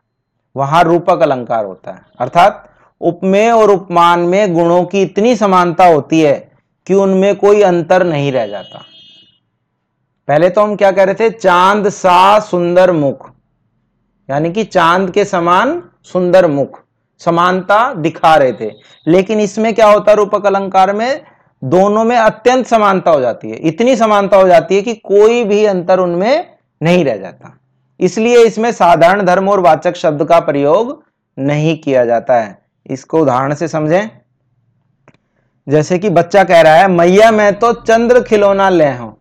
वहाँ 0.56 0.84
रूपक 0.84 1.22
अलंकार 1.22 1.66
होता 1.66 1.92
है। 1.92 2.02
अर्थात 2.20 2.64
उपमेय 3.02 3.52
और 3.52 3.72
उपमान 3.72 4.20
में 4.20 4.54
गुणों 4.54 4.86
की 4.86 5.02
इतनी 5.02 5.36
समानता 5.36 5.86
होती 5.86 6.22
है 6.22 6.52
कि 6.88 6.94
उनमें 6.94 7.36
कोई 7.36 7.62
अंतर 7.62 8.04
नहीं 8.04 8.32
रह 8.32 8.48
जाता। 8.48 8.84
पहले 10.28 10.50
तो 10.50 10.62
हम 10.62 10.76
क्या 10.76 10.92
कह 10.92 11.04
रहे 11.04 11.16
थे? 11.16 11.30
चाँद 11.30 11.90
सा 11.90 12.40
सुंदर 12.40 12.92
मुख। 12.92 13.32
यानी 14.30 14.52
कि 14.52 14.64
चाँद 14.64 15.12
के 15.12 15.26
समान 15.26 15.84
सुंदर 16.04 16.48
मुख। 16.48 16.82
समानता 17.20 17.94
दिखा 17.94 18.36
रहे 18.36 18.54
थे। 18.54 18.72
लेकिन 19.08 19.40
इसमें 19.40 19.74
क्या 19.74 19.90
होता 19.90 20.12
है 20.12 20.18
रूपक 20.18 20.46
अलंकार 20.46 20.96
में? 20.96 21.22
दोनों 21.64 22.04
में 22.04 22.18
अत्यंत 22.18 22.68
समानता 22.68 23.12
हो 23.12 23.22
जाती 23.22 23.50
है। 23.50 23.56
इतनी 23.56 23.96
समानता 23.96 24.38
हो 24.38 24.48
जाती 24.48 24.76
है 24.76 24.82
कि 24.82 24.96
कोई 24.96 25.44
भी 25.44 25.66
अंतर 25.66 26.00
उनमें 26.00 26.50
नहीं 26.84 27.06
रह 27.06 27.18
जाता। 27.18 27.58
इसलिए 28.00 28.44
इसमें 28.44 28.72
साधारण 28.72 29.22
धर्म 29.22 29.50
और 29.50 29.60
वाचक 29.60 29.96
शब्द 29.96 30.26
का 30.26 30.40
प्रयोग 30.40 31.04
नहीं 31.40 31.78
किया 31.78 32.06
जाता 32.06 32.36
है। 32.36 32.67
इसको 32.88 33.20
उदाहरण 33.22 33.54
से 33.54 33.68
समझें। 33.68 34.10
जैसे 35.70 36.00
कि 36.00 36.10
बच्चा 36.10 36.44
कह 36.44 36.62
रहा 36.62 36.74
है, 36.74 36.88
मैया, 36.88 37.32
मैं 37.32 37.60
तो 37.60 37.74
चंद्र 37.74 38.24
खिलौना 38.24 38.70
ले 38.70 38.92
हूँ। 38.92 39.18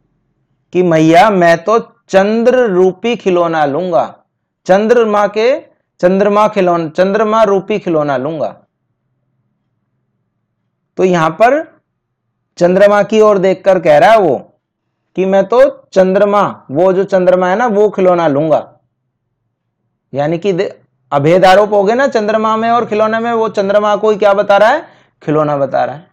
कि, 0.72 0.82
मैया, 0.82 1.30
मैं 1.30 1.64
तो 1.64 1.78
चंद्र 2.08 2.66
रूपी 2.66 3.16
खिलौना 3.16 3.64
लूँगा। 3.64 4.18
चंद्रमा 4.66 5.26
के, 5.26 5.60
चंद्रमा 6.00 6.48
खिलौना, 6.48 6.88
चंद्रमा 6.88 7.42
रूपी 7.42 7.78
खिलौना 7.78 8.16
लूँगा। 8.16 8.60
तो 10.96 11.04
यहाँ 11.04 11.30
पर 11.30 11.80
चंद्रमा 12.58 13.02
की 13.02 13.20
ओर 13.20 13.38
देखकर 13.38 13.80
कह 13.80 13.98
रहा 13.98 14.10
है 14.10 14.20
वो, 14.20 14.60
कि, 15.16 15.24
मैं 15.24 15.44
तो 15.44 15.88
चंद्रमा, 15.92 16.66
वो 16.70 16.92
जो 16.92 17.04
चंद्रमा 17.04 17.48
है 17.48 17.56
ना, 17.56 17.66
वो 17.66 17.90
खिलौना 17.90 18.28
लूँगा। 18.28 18.80
यानी 20.14 20.38
कि 20.38 20.52
अभेद 21.12 21.44
आरोप 21.44 21.72
हो 21.72 21.84
गए 21.84 21.94
ना 21.94 22.08
चंद्रमा 22.08 22.56
में 22.56 22.70
और 22.70 22.86
खिलौने 22.86 23.18
में, 23.18 23.32
वो 23.32 23.48
चंद्रमा 23.48 23.96
को 23.96 24.10
ही 24.10 24.16
क्या 24.16 24.34
बता 24.34 24.56
रहा 24.56 24.68
है? 24.68 24.88
खिलौना 25.22 25.56
बता 25.56 25.84
रहा 25.84 25.96
है। 25.96 26.10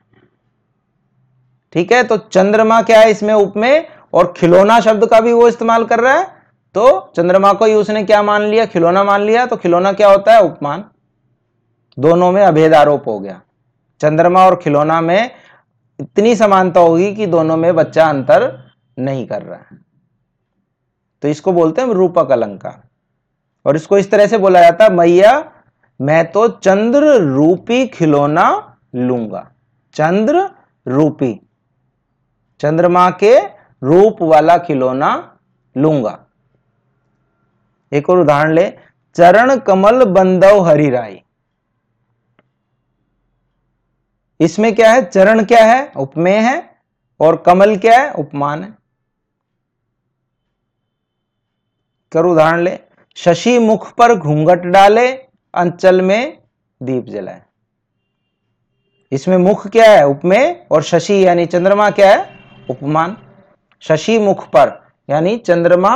ठीक 1.74 1.92
है? 1.92 2.04
तो 2.04 2.18
चंद्रमा 2.18 2.82
क्या 2.82 3.00
है 3.00 3.12
इसमें 3.12 3.34
उपमेय 3.34 3.90
और 4.14 4.34
खिलौना 4.38 4.80
शब्द 4.80 5.06
का 5.06 5.22
भी 5.22 5.34
वो 5.34 5.48
इस्तेमाल 5.48 5.86
कर 5.86 6.00
रहा 6.00 6.14
है। 6.14 6.28
तो 6.76 7.14
चंद्रमा 7.16 7.54
को 7.54 7.66
ही 7.66 7.74
उसने 7.74 8.04
क्या 8.04 8.24
मान 8.24 8.42
लिया? 8.42 8.66
खिलौना 8.66 9.04
मान 9.04 9.22
लिया। 9.22 9.46
तो 9.46 9.56
खिलौना 9.56 9.94
क्या 9.94 10.10
होता 10.10 10.34
है? 10.34 10.42
उपमान। 10.42 10.86
दोनों 12.00 12.32
में 12.32 12.44
अभेद 12.44 12.74
आरोप 12.74 13.08
हो 13.08 13.20
गया। 13.20 13.42
चंद्रमा 14.02 14.46
और 14.46 14.56
खिलौना 14.56 15.02
में 15.02 15.32
इतनी 16.00 16.36
समानता 16.36 16.80
होगी 16.80 17.16
कि 17.16 17.26
दोनों 17.26 17.58
में 17.58 17.76
बच्चा 17.76 18.10
अंतर 18.10 18.72
नहीं 19.00 19.28
कर 19.28 19.42
रहा 19.42 19.60
है। 19.72 19.78
तो 21.22 21.28
इसको 21.28 21.52
बोलते 21.52 21.82
हैं 21.82 21.88
रूपक 21.88 22.32
अलंकार। 22.32 22.84
और 23.66 23.76
इसको 23.76 23.98
इस 23.98 24.12
तरह 24.12 24.28
से 24.28 24.38
बोला 24.38 24.62
जाता 24.62 24.90
मैया, 24.90 25.52
मैं 26.02 26.32
तो 26.32 26.48
चंद्र 26.48 27.16
रूपी 27.22 27.88
खिलौना 27.88 28.78
लूँगा। 28.96 29.52
चंद्र 29.94 30.50
रूपी, 30.88 31.40
चंद्रमा 32.60 33.10
के 33.24 33.38
रूप 33.84 34.22
वाला 34.22 34.58
खिलौना 34.58 35.40
लूँगा। 35.78 36.20
एक 37.92 38.10
और 38.10 38.20
उदाहरण 38.20 38.54
ले, 38.54 38.78
चरण 39.16 39.56
कमल 39.58 40.04
बंदव 40.06 40.62
हरिराई 40.62 41.20
इसमें 44.40 44.76
क्या 44.76 44.92
है? 44.92 45.04
चरण 45.06 45.44
क्या 45.46 45.64
है? 45.66 45.92
उपमेय 45.98 46.38
है। 46.38 46.78
और 47.20 47.36
कमल 47.36 47.76
क्या 47.78 48.00
है? 48.00 48.12
उपमान 48.12 48.64
है। 48.64 48.74
कर 52.12 52.26
उदाहरण 52.26 52.60
ले 52.60 52.80
शशि 53.16 53.60
मुख 53.60 53.94
पर 53.94 54.16
घूंघट 54.16 54.60
डाले, 54.60 55.12
अंचल 55.54 56.02
में 56.02 56.38
दीप 56.84 57.06
जलाए। 57.06 57.42
इसमें 59.12 59.38
मुख 59.38 59.68
क्या 59.68 59.92
है? 59.92 60.08
उपमेय 60.08 60.68
और 60.72 60.84
शशि 60.84 61.26
यानी 61.28 61.46
चंद्रमा 61.46 61.90
क्या 61.90 62.14
है? 62.14 62.40
उपमान। 62.70 63.18
शशि 63.82 64.20
मुख 64.20 64.48
पर 64.48 64.72
यानी 65.10 65.38
चंद्रमा 65.38 65.96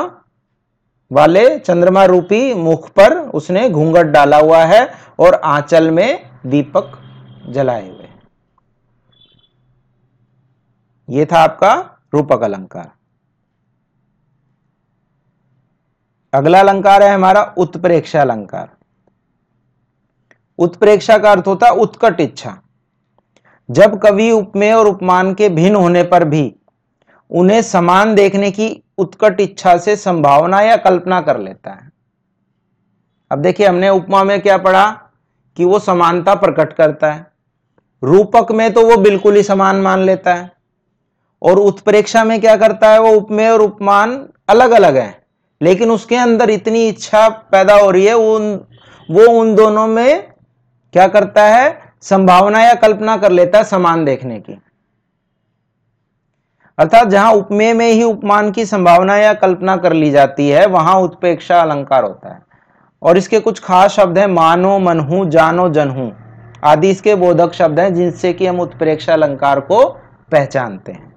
वाले 1.11 1.59
चंद्रमा 1.59 2.05
रूपी 2.05 2.53
मुख 2.53 2.89
पर 2.89 3.17
उसने 3.17 3.69
घूंघट 3.69 4.05
डाला 4.05 4.37
हुआ 4.37 4.63
है 4.65 4.87
और 5.19 5.33
आंचल 5.33 5.91
में 5.91 6.29
दीपक 6.45 6.97
जलाए 7.49 7.89
हुए। 7.89 8.07
ये 11.09 11.25
था 11.25 11.39
आपका 11.39 11.73
रूपक 12.13 12.41
अलंकार। 12.41 12.91
अगला 16.37 16.59
अलंकार 16.59 17.03
है 17.03 17.09
हमारा 17.09 17.53
उत्प्रेक्षा 17.57 18.21
अलंकार। 18.21 18.69
उत्प्रेक्षा 20.59 21.17
का 21.17 21.31
अर्थ 21.31 21.47
होता 21.47 21.67
है 21.67 21.73
उत्कट 21.73 22.21
इच्छा। 22.21 22.57
जब 23.69 23.99
कवि 23.99 24.31
उपमेय 24.31 24.73
और 24.73 24.87
उपमान 24.87 25.33
के 25.33 25.49
भिन्न 25.49 25.75
होने 25.75 26.03
पर 26.03 26.23
भी 26.23 26.55
उन्हें 27.31 27.61
समान 27.61 28.15
देखने 28.15 28.51
की 28.51 28.83
उत्कट 28.97 29.41
इच्छा 29.41 29.77
से 29.77 29.95
संभावना 29.95 30.61
या 30.61 30.77
कल्पना 30.77 31.21
कर 31.21 31.39
लेता 31.39 31.71
है। 31.71 31.91
अब 33.31 33.39
देखिए, 33.39 33.67
हमने 33.67 33.89
उपमा 33.89 34.23
में 34.23 34.41
क्या 34.41 34.57
पढ़ा 34.57 34.91
कि 35.57 35.65
वो 35.65 35.79
समानता 35.79 36.35
प्रकट 36.35 36.73
करता 36.73 37.11
है। 37.11 37.27
रूपक 38.03 38.51
में 38.51 38.73
तो 38.73 38.89
वो 38.89 38.97
बिल्कुल 38.97 39.35
ही 39.35 39.43
समान 39.43 39.75
मान 39.75 39.99
लेता 39.99 40.33
है। 40.33 40.51
और 41.41 41.59
उत्प्रेक्षा 41.59 42.23
में 42.23 42.41
क्या 42.41 42.55
करता 42.55 42.89
है? 42.89 42.99
वो 42.99 43.09
उपमेय 43.09 43.49
और 43.49 43.61
उपमान 43.61 44.29
अलग 44.49 44.71
अलग 44.71 44.97
है। 44.97 45.26
लेकिन 45.61 45.91
उसके 45.91 46.15
अंदर 46.15 46.49
इतनी 46.49 46.87
इच्छा 46.87 47.29
पैदा 47.29 47.75
हो 47.75 47.91
रही 47.91 48.05
है 48.05 48.13
उन, 48.13 48.65
वो 49.11 49.39
उन 49.39 49.55
दोनों 49.55 49.87
में 49.87 50.27
क्या 50.93 51.07
करता 51.07 51.43
है? 51.43 51.81
संभावना 52.01 52.61
या 52.61 52.73
कल्पना 52.73 53.17
कर 53.17 53.31
लेता 53.31 53.57
है 53.57 53.63
समान 53.63 54.05
देखने 54.05 54.39
की। 54.39 54.61
अर्थात 56.79 57.07
जहाँ 57.07 57.33
उपमेय 57.33 57.73
में 57.73 57.91
ही 57.91 58.03
उपमान 58.03 58.51
की 58.51 58.65
संभावना 58.65 59.17
या 59.17 59.33
कल्पना 59.33 59.77
कर 59.77 59.93
ली 59.93 60.11
जाती 60.11 60.49
है, 60.49 60.65
वहाँ 60.65 60.95
उत्प्रेक्षा 60.95 61.61
अलंकार 61.61 62.03
होता 62.03 62.33
है। 62.33 62.39
और 63.03 63.17
इसके 63.17 63.39
कुछ 63.39 63.59
खास 63.59 63.91
शब्द 63.91 64.17
हैं, 64.17 64.27
मानो, 64.27 64.79
मनहू, 64.79 65.25
जानो, 65.25 65.69
जनहू 65.69 66.11
आदि 66.63 66.89
इसके 66.89 67.15
बोधक 67.15 67.53
शब्द 67.53 67.79
हैं, 67.79 67.93
जिनसे 67.93 68.33
कि 68.33 68.47
हम 68.47 68.59
उत्प्रेक्षा 68.59 69.13
अलंकार 69.13 69.59
को 69.59 69.87
पहचानते 70.31 70.91
हैं। 70.91 71.15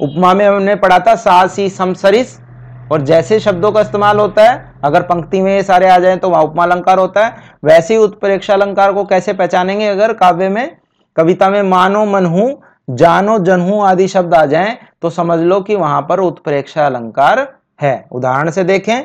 उपमा 0.00 0.34
में 0.34 0.46
हमने 0.48 0.74
पढ़ा 0.74 0.98
था 0.98 1.14
सासी 1.14 1.68
समसरिस 1.68 2.41
और 2.92 3.02
जैसे 3.02 3.38
शब्दों 3.40 3.70
का 3.72 3.80
इस्तेमाल 3.80 4.18
होता 4.18 4.42
है, 4.42 4.72
अगर 4.84 5.02
पंक्ति 5.02 5.40
में 5.40 5.54
ये 5.54 5.62
सारे 5.62 5.88
आ 5.88 5.98
जाए 5.98 6.16
तो 6.16 6.30
वहाँ 6.30 6.42
उपमा 6.42 6.62
अलंकार 6.62 6.98
होता 6.98 7.26
है। 7.26 7.56
वैसे 7.64 7.94
ही 7.94 8.00
उत्प्रेक्षा 8.00 8.54
अलंकार 8.54 8.92
को 8.92 9.04
कैसे 9.04 9.32
पहचानेंगे 9.32 9.86
अगर 9.86 10.12
काव्य 10.12 10.48
में? 10.48 10.76
कविता 11.16 11.48
में 11.50 11.62
मानो 11.62 12.04
मनहू, 12.06 12.50
जानो 12.90 13.38
जनहू 13.38 13.80
आदि 13.80 14.08
शब्द 14.08 14.34
आ 14.34 14.44
जाएँ 14.46 14.76
तो 15.02 15.10
समझ 15.10 15.38
लो 15.40 15.60
कि 15.60 15.74
वहाँ 15.76 16.00
पर 16.02 16.20
उत्प्रेक्षा 16.20 16.86
अलंकार 16.86 17.46
है। 17.80 18.04
उदाहरण 18.12 18.50
से 18.50 18.64
देखें। 18.64 19.02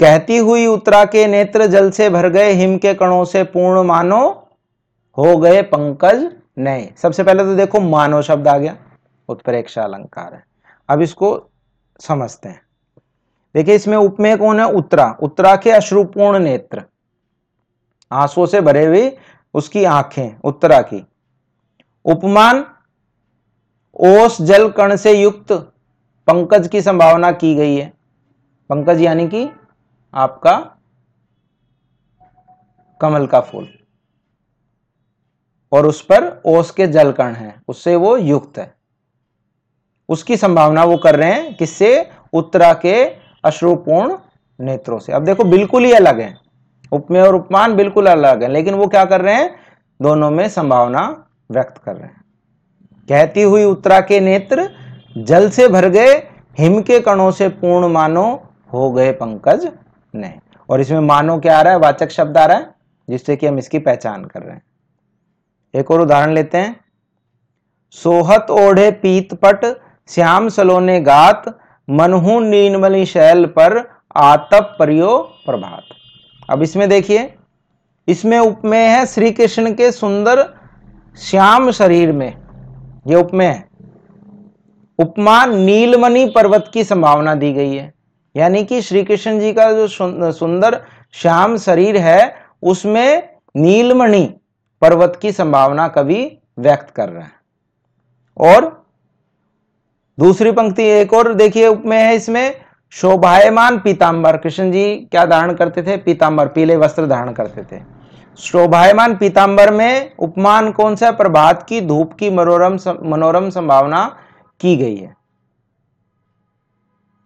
कहती 0.00 0.36
हुई 0.36 0.66
उत्तरा 0.66 1.04
के 1.04 1.26
नेत्र 1.26 1.66
जल 1.66 1.90
से 1.90 2.08
भर 2.10 2.28
गए, 2.28 2.52
हिम 2.52 2.76
के 2.78 2.94
कणों 2.94 3.24
से 3.24 3.42
पूर्ण 3.44 3.82
मानो, 3.82 4.20
हो 5.18 5.36
गए 5.36 5.62
पंकज 5.64 6.26
नए। 6.58 6.88
सबसे 6.96 7.22
पहले 7.22 7.44
तो 7.44 7.54
देखो 7.54 7.80
मानो 7.80 8.22
शब्द 8.22 8.48
आ 8.48 8.56
गया, 8.58 8.76
उत्प्रेक्षा 9.28 9.82
अलंकार 9.82 10.32
है। 10.34 10.42
अब 10.88 11.02
इसको 11.02 11.34
समझते 12.06 12.48
हैं। 12.48 12.62
देखिए, 13.54 13.74
इसमें 13.74 13.96
उपमेय 13.96 14.36
कौन 14.36 14.60
है? 14.60 14.66
उत्तरा। 14.66 15.16
उत्तरा 15.22 15.56
के 15.56 15.70
अश्रुपूर्ण 15.70 16.38
नेत्र। 16.38 16.84
आंसुओं 18.12 18.46
से 18.46 18.60
भरे 18.60 18.86
हुए 18.86 19.18
उसकी 19.54 19.84
आँखें, 19.84 20.40
उत्तरा 20.44 20.82
की। 20.82 21.06
उपमान, 22.04 22.64
ओस 23.96 24.42
जल 24.42 24.70
कण 24.70 24.96
से 24.96 25.12
युक्त 25.12 25.52
पंकज 26.26 26.68
की 26.68 26.82
संभावना 26.82 27.32
की 27.32 27.54
गई 27.54 27.76
है। 27.76 27.92
पंकज 28.68 29.00
यानी 29.00 29.28
कि 29.28 29.50
आपका 30.14 30.76
कमल 33.00 33.26
का 33.26 33.40
फूल। 33.40 33.78
और 35.72 35.86
उस 35.86 36.02
पर 36.02 36.42
ओस 36.46 36.70
के 36.70 36.86
जल 36.86 37.12
कण 37.12 37.32
है, 37.32 37.62
उससे 37.68 37.96
वो 37.96 38.16
युक्त 38.16 38.58
है। 38.58 38.81
उसकी 40.12 40.36
संभावना 40.36 40.84
वो 40.84 40.96
कर 40.96 41.16
रहे 41.16 41.32
हैं 41.32 41.54
किससे? 41.56 42.10
उत्तरा 42.32 42.72
के 42.74 43.04
अश्रुपूर्ण 43.44 44.16
नेत्रों 44.60 44.98
से। 44.98 45.12
अब 45.12 45.24
देखो, 45.24 45.44
बिल्कुल 45.44 45.84
ही 45.84 45.92
अलग 45.92 46.20
है। 46.20 46.36
उपमेय 46.92 47.22
और 47.22 47.34
उपमान 47.34 47.74
बिल्कुल 47.74 48.06
अलग 48.06 48.42
है, 48.42 48.48
लेकिन 48.48 48.74
वो 48.74 48.86
क्या 48.86 49.04
कर 49.04 49.20
रहे 49.20 49.34
हैं? 49.34 49.54
दोनों 50.02 50.30
में 50.30 50.48
संभावना 50.48 51.24
व्यक्त 51.50 51.78
कर 51.78 51.94
रहे 51.94 52.04
हैं। 52.04 52.24
कहती 53.08 53.42
हुई 53.42 53.64
उत्तरा 53.64 54.00
के 54.00 54.20
नेत्र 54.20 54.68
जल 55.18 55.50
से 55.50 55.68
भर 55.68 55.88
गए, 55.88 56.14
हिम 56.58 56.82
के 56.82 57.00
कणों 57.00 57.30
से 57.30 57.48
पूर्ण 57.48 57.88
मानो 57.88 58.42
हो 58.72 58.92
गए 58.92 59.12
पंकज 59.12 59.68
ने। 60.14 60.34
और 60.70 60.80
इसमें 60.80 61.00
मानो 61.00 61.38
क्या 61.38 61.58
आ 61.58 61.62
रहा 61.62 61.72
है? 61.72 61.78
वाचक 61.78 62.10
शब्द 62.10 62.38
आ 62.38 62.44
रहा 62.44 62.56
है, 62.56 62.74
जिससे 63.10 63.36
कि 63.36 63.46
हम 63.46 63.58
इसकी 63.58 63.78
पहचान 63.78 64.24
कर 64.24 64.42
रहे 64.42 64.54
हैं। 64.54 64.62
एक 65.74 65.90
और 65.90 66.00
उदाहरण 66.00 66.32
लेते 66.32 66.58
हैं। 66.58 66.80
सोहत 67.90 68.46
ओढ़े 68.50 68.90
पीतपट 68.90 69.64
श्याम 70.08 70.48
सलोने 70.48 71.00
गात, 71.00 71.58
मनहु 71.90 72.40
नीनमली 72.40 73.06
शैल 73.06 73.46
पर 73.46 73.90
आतप 74.16 74.76
परियो 74.78 75.18
प्रभात। 75.46 75.82
अब 76.50 76.62
इसमें 76.62 76.88
देखिए, 76.88 77.34
इसमें 78.08 78.38
उपमेय 78.38 78.86
है 78.86 79.06
श्री 79.06 79.30
कृष्ण 79.30 79.74
के 79.74 79.92
सुंदर 79.92 80.54
श्याम 81.18 81.70
शरीर 81.70 82.12
में। 82.12 82.36
ये 83.06 83.14
उपमेय 83.14 83.48
है। 83.48 83.68
उपमान 84.98 85.56
नीलमणि 85.56 86.32
पर्वत 86.34 86.70
की 86.74 86.84
संभावना 86.84 87.34
दी 87.34 87.52
गई 87.52 87.76
है। 87.76 87.92
यानी 88.36 88.64
कि 88.64 88.82
श्री 88.82 89.04
कृष्ण 89.04 89.40
जी 89.40 89.52
का 89.52 89.72
जो 89.72 89.88
सुंदर 90.32 90.80
श्याम 91.12 91.56
शरीर 91.56 91.96
है, 91.96 92.34
उसमें 92.62 93.28
नीलमणि 93.56 94.34
पर्वत 94.80 95.18
की 95.22 95.32
संभावना 95.32 95.88
कवि 95.88 96.38
व्यक्त 96.58 96.90
कर 96.90 97.08
रहा 97.08 97.24
है। 97.24 97.32
और 98.38 98.81
दूसरी 100.22 100.52
पंक्ति 100.52 100.82
एक 100.82 101.12
और 101.12 101.34
देखिए 101.34 101.74
में 101.74 101.98
है 101.98 102.14
इसमें। 102.14 102.60
शोभायमान 102.90 103.78
पीताम्बर 103.78 104.36
कृष्ण 104.36 104.70
जी 104.72 104.96
क्या 105.10 105.24
धारण 105.26 105.54
करते 105.54 105.82
थे? 105.82 105.96
पीताम्बर 105.96 106.48
पीले 106.48 106.76
वस्त्र 106.76 107.06
धारण 107.06 107.32
करते 107.32 107.62
थे। 107.62 107.80
शोभायमान 108.38 109.16
पीताम्बर 109.16 109.70
में 109.70 110.16
उपमान 110.18 110.70
कौन 110.72 110.96
सा? 110.96 111.10
प्रभात 111.10 111.62
की 111.62 111.80
धूप 111.80 112.12
की 112.12 112.30
मनोरम 112.30 112.78
मनोरम 113.02 113.50
संभावना 113.50 114.16
की 114.60 114.76
गई 114.76 114.96
है। 114.96 115.14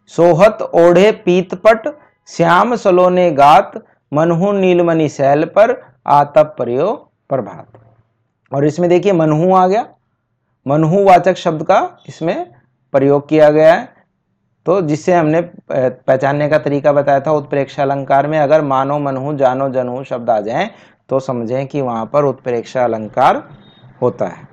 सोहत, 0.07 0.63
ओढ़े, 0.63 1.13
पीतपट, 1.13 1.89
श्याम, 2.27 2.77
सलोने 2.77 3.31
गात, 3.31 3.73
मनहु, 4.13 4.53
नीलमणि 4.53 5.09
सैल 5.09 5.45
पर 5.45 5.83
आतप 6.07 6.55
प्रयो 6.57 6.93
प्रभात। 7.29 7.67
और 8.53 8.65
इसमें 8.65 8.91
देखिए 8.91 9.13
मनहू 9.13 9.55
आ 9.55 9.67
गया। 9.67 9.87
मनहू 10.67 11.05
वाचक 11.05 11.37
शब्द 11.37 11.63
का 11.63 11.99
इसमें 12.09 12.56
प्रयोग 12.95 13.29
किया 13.29 13.51
गया 13.51 13.75
है। 13.75 13.95
तो 14.67 14.81
जिससे 14.83 15.13
हमने 15.15 15.41
पहचानने 15.71 16.49
का 16.49 16.59
तरीका 16.59 16.93
बताया 16.93 17.21
था, 17.21 17.33
उत्प्रेक्षा 17.33 17.83
अलंकार 17.83 18.27
में 18.27 18.39
अगर 18.39 18.63
मानो 18.65 18.99
मनहु, 18.99 19.35
जानो 19.37 19.69
जनहु 19.71 20.03
शब्द 20.05 20.31
आ 20.31 20.41
जाए 20.41 20.71
तो 21.09 21.21
समझें 21.21 21.67
कि 21.67 21.81
वहाँ 21.81 22.07
पर 22.07 22.25
उत्प्रेक्षा 22.25 22.85
अलंकार 22.85 23.43
होता 24.03 24.27
है। 24.27 24.49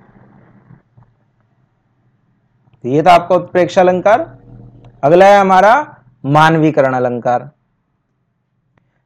ये 2.84 3.04
था 3.04 3.14
आपका 3.14 3.36
उत्प्रेक्षा 3.36 3.82
अलंकार। 3.82 4.22
अगला 5.04 5.26
है 5.26 5.40
हमारा 5.40 5.74
मानवीकरण 6.24 6.94
अलंकार। 6.94 7.50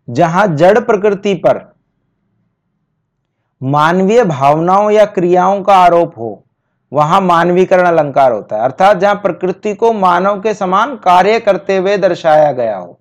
जहाँ 0.08 0.46
जड़ 0.48 0.80
प्रकृति 0.80 1.34
पर 1.36 1.66
मानवीय 3.62 4.24
भावनाओं 4.26 4.90
या 4.92 5.06
क्रियाओं 5.08 5.62
का 5.64 5.76
आरोप 5.76 6.18
हो 6.18 6.44
वहाँ 6.92 7.22
मानवीकरण 7.22 7.86
अलंकार 7.86 8.32
होता 8.32 8.56
है। 8.56 8.62
अर्थात 8.62 8.98
जहाँ 8.98 9.16
प्रकृति 9.16 9.74
को 9.76 9.94
मानव 9.94 10.42
के 10.42 10.54
समान 10.54 10.96
कार्य 10.96 11.40
करते 11.40 11.78
हुए 11.78 11.98
दर्शाया 11.98 12.52
गया 12.52 12.78
हो। 12.78 13.00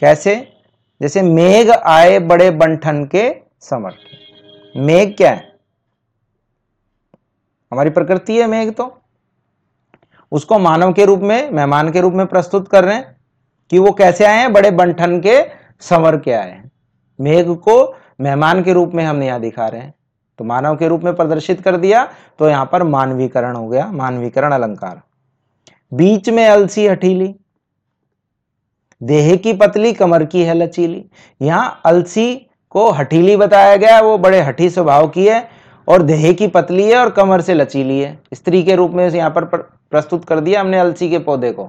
कैसे? 0.00 0.52
जैसे 1.00 1.22
मेघ 1.22 1.70
आए 1.70 2.18
बड़े 2.18 2.50
बंठन 2.50 3.04
के 3.04 3.34
समर 3.60 3.94
मेघ 4.76 5.16
क्या 5.16 5.30
है? 5.30 5.52
हमारी 7.72 7.90
प्रकृति 7.90 8.38
है 8.38 8.46
मेघ 8.46 8.72
तो। 8.74 9.00
उसको 10.32 10.58
मानव 10.58 10.92
के 10.92 11.04
रूप 11.04 11.20
में, 11.20 11.50
मेहमान 11.50 11.92
के 11.92 12.00
रूप 12.00 12.12
में 12.12 12.26
प्रस्तुत 12.26 12.68
कर 12.68 12.84
रहे 12.84 12.94
हैं 12.94 13.16
कि 13.70 13.78
वो 13.78 13.92
कैसे 13.92 14.24
आए 14.24 14.38
हैं? 14.38 14.52
बड़े 14.52 14.70
बंठन 14.70 15.20
के 15.20 15.42
संवर 15.80 16.18
के 16.18 16.32
आए 16.32 16.50
हैं। 16.50 16.70
मेघ 17.20 17.46
को 17.48 17.96
मेहमान 18.20 18.62
के 18.62 18.72
रूप 18.72 18.92
में 18.94 19.04
हम 19.04 19.22
यहाँ 19.22 19.40
दिखा 19.40 19.68
रहे 19.68 19.80
हैं। 19.80 19.94
तो 20.38 20.44
मानव 20.44 20.76
के 20.76 20.88
रूप 20.88 21.02
में 21.02 21.14
प्रदर्शित 21.16 21.60
कर 21.60 21.76
दिया 21.76 22.04
तो 22.38 22.48
यहाँ 22.48 22.68
पर 22.72 22.82
मानवीकरण 22.84 23.56
हो 23.56 23.68
गया, 23.68 23.86
मानवीकरण 23.88 24.52
अलंकार। 24.52 25.00
बीच 25.92 26.28
में 26.28 26.46
अलसी 26.46 26.86
हठीली, 26.86 27.34
देह 29.00 29.34
की 29.36 29.52
पतली 29.54 29.92
कमर 29.94 30.24
की 30.24 30.42
है 30.42 30.54
लचीली। 30.54 31.04
यहाँ 31.40 31.80
अलसी 31.84 32.34
को 32.74 32.90
हठीली 32.90 33.36
बताया 33.36 33.76
गया, 33.76 34.00
वो 34.00 34.16
बड़े 34.18 34.40
हठी 34.40 34.70
स्वभाव 34.70 35.08
की 35.08 35.26
है 35.26 35.48
और 35.88 36.02
देह 36.02 36.32
की 36.32 36.46
पतली 36.48 36.84
है 36.84 36.98
और 36.98 37.10
कमर 37.12 37.40
से 37.40 37.54
लचीली 37.54 37.98
है। 38.00 38.18
स्त्री 38.34 38.62
के 38.62 38.74
रूप 38.74 38.90
में 38.90 39.08
यहाँ 39.08 39.30
पर 39.30 39.44
प्रस्तुत 39.44 40.24
कर 40.24 40.40
दिया 40.40 40.60
हमने 40.60 40.78
अलसी 40.78 41.10
के 41.10 41.18
पौधे 41.20 41.52
को। 41.52 41.64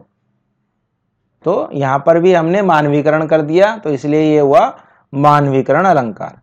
तो 1.46 1.70
यहाँ 1.74 1.98
पर 2.06 2.20
भी 2.20 2.34
हमने 2.34 2.62
मानवीकरण 2.64 3.26
कर 3.28 3.42
दिया 3.44 3.76
तो 3.78 3.90
इसलिए 3.90 4.22
ये 4.24 4.40
हुआ 4.40 4.62
मानवीकरण 5.14 5.86
अलंकार। 5.86 6.40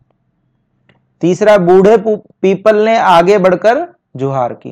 तीसरा 1.23 1.57
बूढ़े 1.59 1.97
पीपल 1.99 2.77
ने 2.77 2.97
आगे 2.99 3.39
बढ़कर 3.39 3.87
जुहार 4.17 4.53
की, 4.55 4.71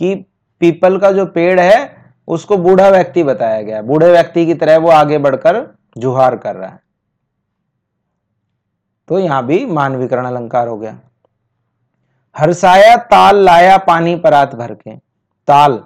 कि 0.00 0.14
पीपल 0.60 0.98
का 0.98 1.10
जो 1.12 1.24
पेड़ 1.26 1.60
है, 1.60 1.96
उसको 2.28 2.56
बूढ़ा 2.56 2.88
व्यक्ति 2.88 3.22
बताया 3.22 3.62
गया। 3.62 3.80
बूढ़े 3.82 4.10
व्यक्ति 4.10 4.44
की 4.46 4.54
तरह 4.54 4.78
वो 4.78 4.90
आगे 4.90 5.18
बढ़कर 5.18 5.66
जुहार 5.98 6.36
कर 6.36 6.56
रहा 6.56 6.68
है। 6.68 6.80
तो 9.08 9.18
यहाँ 9.18 9.44
भी 9.46 9.64
मानवीकरण 9.66 10.24
अलंकार 10.24 10.68
हो 10.68 10.76
गया। 10.78 10.98
हर्षाया 12.36 12.96
ताल 12.96 13.36
लाया 13.36 13.76
पानी 13.78 14.14
परात 14.16 14.54
भर 14.54 14.74
के। 14.74 14.96
ताल, 15.48 15.80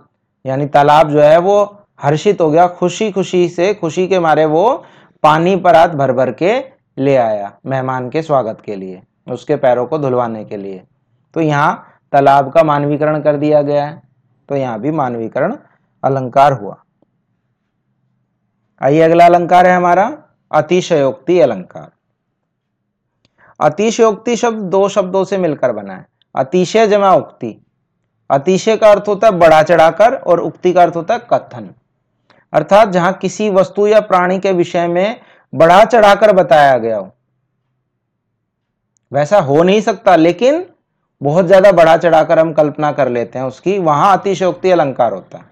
यानी 0.44 0.66
तालाब 0.66 1.10
जो 1.10 1.20
है, 1.20 1.38
वो 1.38 1.84
हर्षित 2.02 2.40
हो 2.40 2.50
गया। 2.50 2.66
खुशी 2.68 3.10
खुशी 3.12 3.48
से, 3.48 3.72
खुशी 3.74 4.06
के 4.08 4.18
मारे 4.18 4.44
वो 4.44 4.84
पानी 5.22 5.56
परात 5.56 5.90
भर 5.90 6.12
भर 6.12 6.32
के 6.32 6.58
ले 6.98 7.16
आया, 7.16 7.52
मेहमान 7.66 8.10
के 8.10 8.22
स्वागत 8.22 8.60
के 8.60 8.76
लिए। 8.76 9.02
उसके 9.30 9.56
पैरों 9.56 9.86
को 9.86 9.98
धुलवाने 9.98 10.44
के 10.44 10.56
लिए। 10.56 10.82
तो 11.34 11.40
यहाँ 11.40 11.86
तालाब 12.12 12.50
का 12.52 12.62
मानवीकरण 12.62 13.20
कर 13.22 13.36
दिया 13.36 13.62
गया 13.62 13.86
है। 13.86 14.02
तो 14.48 14.56
यहाँ 14.56 14.80
भी 14.80 14.90
मानवीकरण 14.90 15.56
अलंकार 16.02 16.52
हुआ। 16.52 16.76
आइए 18.80 19.00
अगला 19.00 19.26
अलंकार 19.26 19.66
है 19.66 19.74
हमारा, 19.76 20.06
अतिशयोक्ति 20.50 21.38
अलंकार। 21.40 21.90
अतिशयोक्ति 23.60 24.36
शब्द 24.36 24.62
दो 24.70 24.88
शब्दों 24.88 25.24
से 25.24 25.38
मिलकर 25.38 25.72
बना 25.72 25.94
है। 25.94 26.06
अतिशय 26.34 26.86
जमा 26.86 27.12
उक्ति। 27.14 27.56
अतिशय 28.30 28.76
का 28.76 28.90
अर्थ 28.90 29.08
होता 29.08 29.26
है 29.26 29.38
बढ़ा 29.38 29.62
चढ़ाकर 29.62 30.14
और 30.14 30.40
उक्ति 30.40 30.72
का 30.72 30.82
अर्थ 30.82 30.96
होता 30.96 31.14
है 31.14 31.20
कथन। 31.32 31.68
अर्थात 32.52 32.88
जहाँ 32.88 33.12
किसी 33.12 33.48
वस्तु 33.50 33.86
या 33.86 34.00
प्राणी 34.00 34.38
के 34.38 34.52
विषय 34.52 34.86
में 34.88 35.20
बढ़ा 35.52 35.84
चढ़ाकर 35.84 36.32
बताया 36.32 36.76
गया 36.78 36.96
हो 36.98 37.10
वैसा 39.12 39.38
हो 39.40 39.62
नहीं 39.62 39.80
सकता, 39.80 40.16
लेकिन 40.16 40.64
बहुत 41.20 41.46
ज़्यादा 41.46 41.72
बढ़ा 41.72 41.96
चढ़ाकर 41.96 42.38
हम 42.38 42.52
कल्पना 42.52 42.90
कर 42.92 43.08
लेते 43.10 43.38
हैं 43.38 43.46
उसकी, 43.46 43.78
वहाँ 43.78 44.16
अतिशोक्ति 44.16 44.70
अलंकार 44.70 45.12
होता 45.12 45.38
है। 45.38 45.48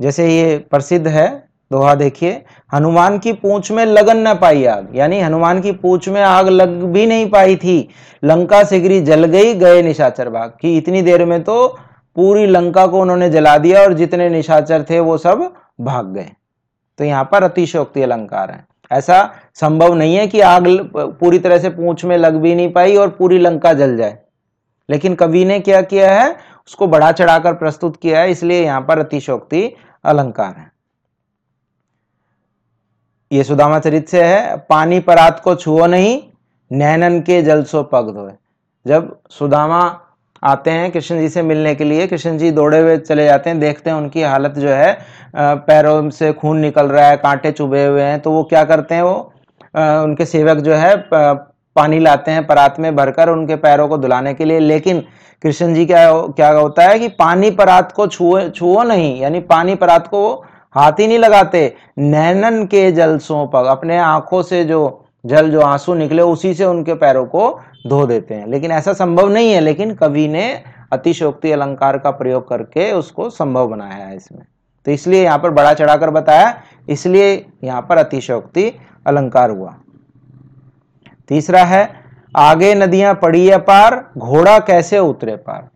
जैसे 0.00 0.26
ये 0.28 0.56
प्रसिद्ध 0.70 1.06
है, 1.08 1.28
दोहा 1.70 1.94
देखिए, 1.94 2.30
हनुमान 2.72 3.18
की 3.18 3.32
पूंछ 3.34 3.70
में 3.72 3.84
लगन 3.86 4.26
न 4.28 4.34
पाई 4.34 4.64
आग, 4.66 4.88
यानी 4.94 5.20
हनुमान 5.20 5.60
की 5.60 5.72
पूंछ 5.74 6.08
में 6.08 6.20
आग 6.22 6.48
लग 6.48 6.82
भी 6.84 7.06
नहीं 7.06 7.28
पाई 7.30 7.56
थी, 7.56 7.88
लंका 8.22 8.62
सिगरी 8.64 9.00
जल 9.00 9.24
गई, 9.26 9.54
गए 9.54 9.82
निशाचर 9.82 10.28
बाग 10.28 10.50
की। 10.60 10.76
इतनी 10.76 11.02
देर 11.02 11.24
में 11.24 11.42
तो 11.42 11.66
पूरी 12.16 12.46
लंका 12.46 12.86
को 12.86 13.00
उन्होंने 13.00 13.28
जला 13.30 13.56
दिया 13.58 13.80
और 13.82 13.92
जितने 13.92 14.28
निशाचर 14.30 14.84
थे 14.90 15.00
वो 15.00 15.16
सब 15.18 15.52
भाग 15.80 16.12
गए। 16.14 16.30
तो 16.98 17.04
यहाँ 17.04 17.28
पर 17.32 17.44
अतिशोक्ति 17.44 18.02
अलंकार 18.02 18.50
है। 18.50 18.64
ऐसा 18.90 19.18
संभव 19.54 19.94
नहीं 19.94 20.16
है 20.16 20.26
कि 20.26 20.40
आग 20.40 20.66
पूरी 20.96 21.38
तरह 21.38 21.58
से 21.58 21.70
पूंछ 21.70 22.04
में 22.04 22.16
लग 22.18 22.34
भी 22.34 22.54
नहीं 22.54 22.72
पाई 22.72 22.96
और 22.96 23.08
पूरी 23.08 23.38
लंका 23.38 23.72
जल 23.72 23.96
जाए। 23.96 24.18
लेकिन 24.88 25.14
कवि 25.14 25.44
ने 25.44 25.58
क्या 25.60 25.80
किया 25.82 26.12
है? 26.12 26.36
उसको 26.66 26.86
बढ़ा 26.86 27.10
चढ़ाकर 27.12 27.54
प्रस्तुत 27.54 27.96
किया 27.96 28.20
है, 28.20 28.30
इसलिए 28.30 28.62
यहाँ 28.64 28.80
पर 28.80 28.98
अतिशोक्ति 28.98 29.70
अलंकार 30.04 30.54
है। 30.56 30.72
ये 33.32 33.44
सुदामा 33.44 33.78
चरित 33.78 34.08
से 34.08 34.22
है, 34.22 34.56
पानी 34.58 35.00
परात 35.00 35.40
को 35.40 35.54
छुओ 35.54 35.86
नहीं, 35.86 36.22
नैनन 36.70 37.20
के 37.20 37.42
जल 37.42 37.62
सो 37.64 37.82
पग 37.82 38.14
धोए। 38.14 38.32
जब 38.86 39.16
सुदामा 39.30 39.82
आते 40.44 40.70
हैं 40.70 40.90
कृष्ण 40.92 41.18
जी 41.18 41.28
से 41.28 41.42
मिलने 41.42 41.74
के 41.74 41.84
लिए। 41.84 42.06
कृष्ण 42.06 42.36
जी 42.38 42.50
दौड़े 42.52 42.78
हुए 42.78 42.96
चले 42.98 43.24
जाते 43.24 43.50
हैं, 43.50 43.58
देखते 43.60 43.90
हैं 43.90 43.96
उनकी 43.96 44.22
हालत 44.22 44.58
जो 44.58 44.68
है 44.68 44.98
पैरों 45.36 46.10
से 46.10 46.32
खून 46.32 46.58
निकल 46.58 46.86
रहा 46.86 47.06
है, 47.06 47.16
कांटे 47.16 47.52
चुभे 47.52 47.84
हुए 47.86 48.02
हैं। 48.02 48.20
तो 48.20 48.30
वो 48.30 48.42
क्या 48.44 48.64
करते 48.64 48.94
हैं, 48.94 49.02
वो 49.02 49.32
उनके 50.04 50.26
सेवक 50.26 50.58
जो 50.58 50.74
है 50.74 50.94
पानी 51.06 51.98
लाते 51.98 52.30
हैं 52.30 52.46
परात 52.46 52.78
में 52.80 52.94
भरकर 52.96 53.28
उनके 53.28 53.56
पैरों 53.56 53.88
को 53.88 53.98
धुलाने 53.98 54.34
के 54.34 54.44
लिए। 54.44 54.58
लेकिन 54.60 55.02
कृष्ण 55.42 55.74
जी 55.74 55.86
क्या 55.86 56.10
क्या 56.28 56.50
होता 56.50 56.82
है 56.82 56.98
कि 56.98 57.08
पानी 57.10 57.50
परात 57.52 57.92
को 57.92 58.06
छुओ 58.06 58.48
छुओ 58.48 58.82
नहीं, 58.82 59.20
यानी 59.20 59.40
पानी 59.42 59.74
परात 59.74 60.06
को 60.08 60.34
हाथ 60.74 61.00
ही 61.00 61.06
नहीं 61.06 61.18
लगाते। 61.18 61.74
नैनन 61.98 62.64
के 62.66 62.90
जल 62.92 63.18
पग 63.30 63.66
अपने 63.70 63.98
आँखों 63.98 64.42
से 64.42 64.64
जो 64.64 65.03
जल 65.24 65.50
जो 65.50 65.60
आँसू 65.60 65.94
निकले 65.94 66.22
उसी 66.22 66.54
से 66.54 66.64
उनके 66.64 66.94
पैरों 66.94 67.24
को 67.26 67.48
धो 67.86 68.06
देते 68.06 68.34
हैं। 68.34 68.46
लेकिन 68.46 68.72
ऐसा 68.72 68.92
संभव 68.92 69.28
नहीं 69.28 69.52
है, 69.52 69.60
लेकिन 69.60 69.94
कवि 69.94 70.26
ने 70.28 70.62
अतिशोक्ति 70.92 71.52
अलंकार 71.52 71.98
का 71.98 72.10
प्रयोग 72.10 72.48
करके 72.48 72.90
उसको 72.92 73.28
संभव 73.30 73.68
बनाया 73.68 74.06
है 74.06 74.16
इसमें। 74.16 74.44
तो 74.86 74.90
इसलिए 74.90 75.22
यहाँ 75.24 75.38
पर 75.38 75.50
बड़ा 75.50 75.72
चढ़ाकर 75.74 76.10
बताया, 76.10 76.62
इसलिए 76.88 77.46
यहाँ 77.64 77.86
पर 77.88 77.98
अतिशोक्ति 77.98 78.72
अलंकार 79.06 79.50
हुआ। 79.50 79.74
तीसरा 81.28 81.64
है, 81.64 81.88
आगे 82.36 82.74
नदियाँ 82.74 83.14
पड़ी 83.14 83.48
अपार 83.50 84.04
घोड़ा 84.18 84.58
कैसे 84.58 84.98
उतरे 84.98 85.36
पार? 85.36 85.68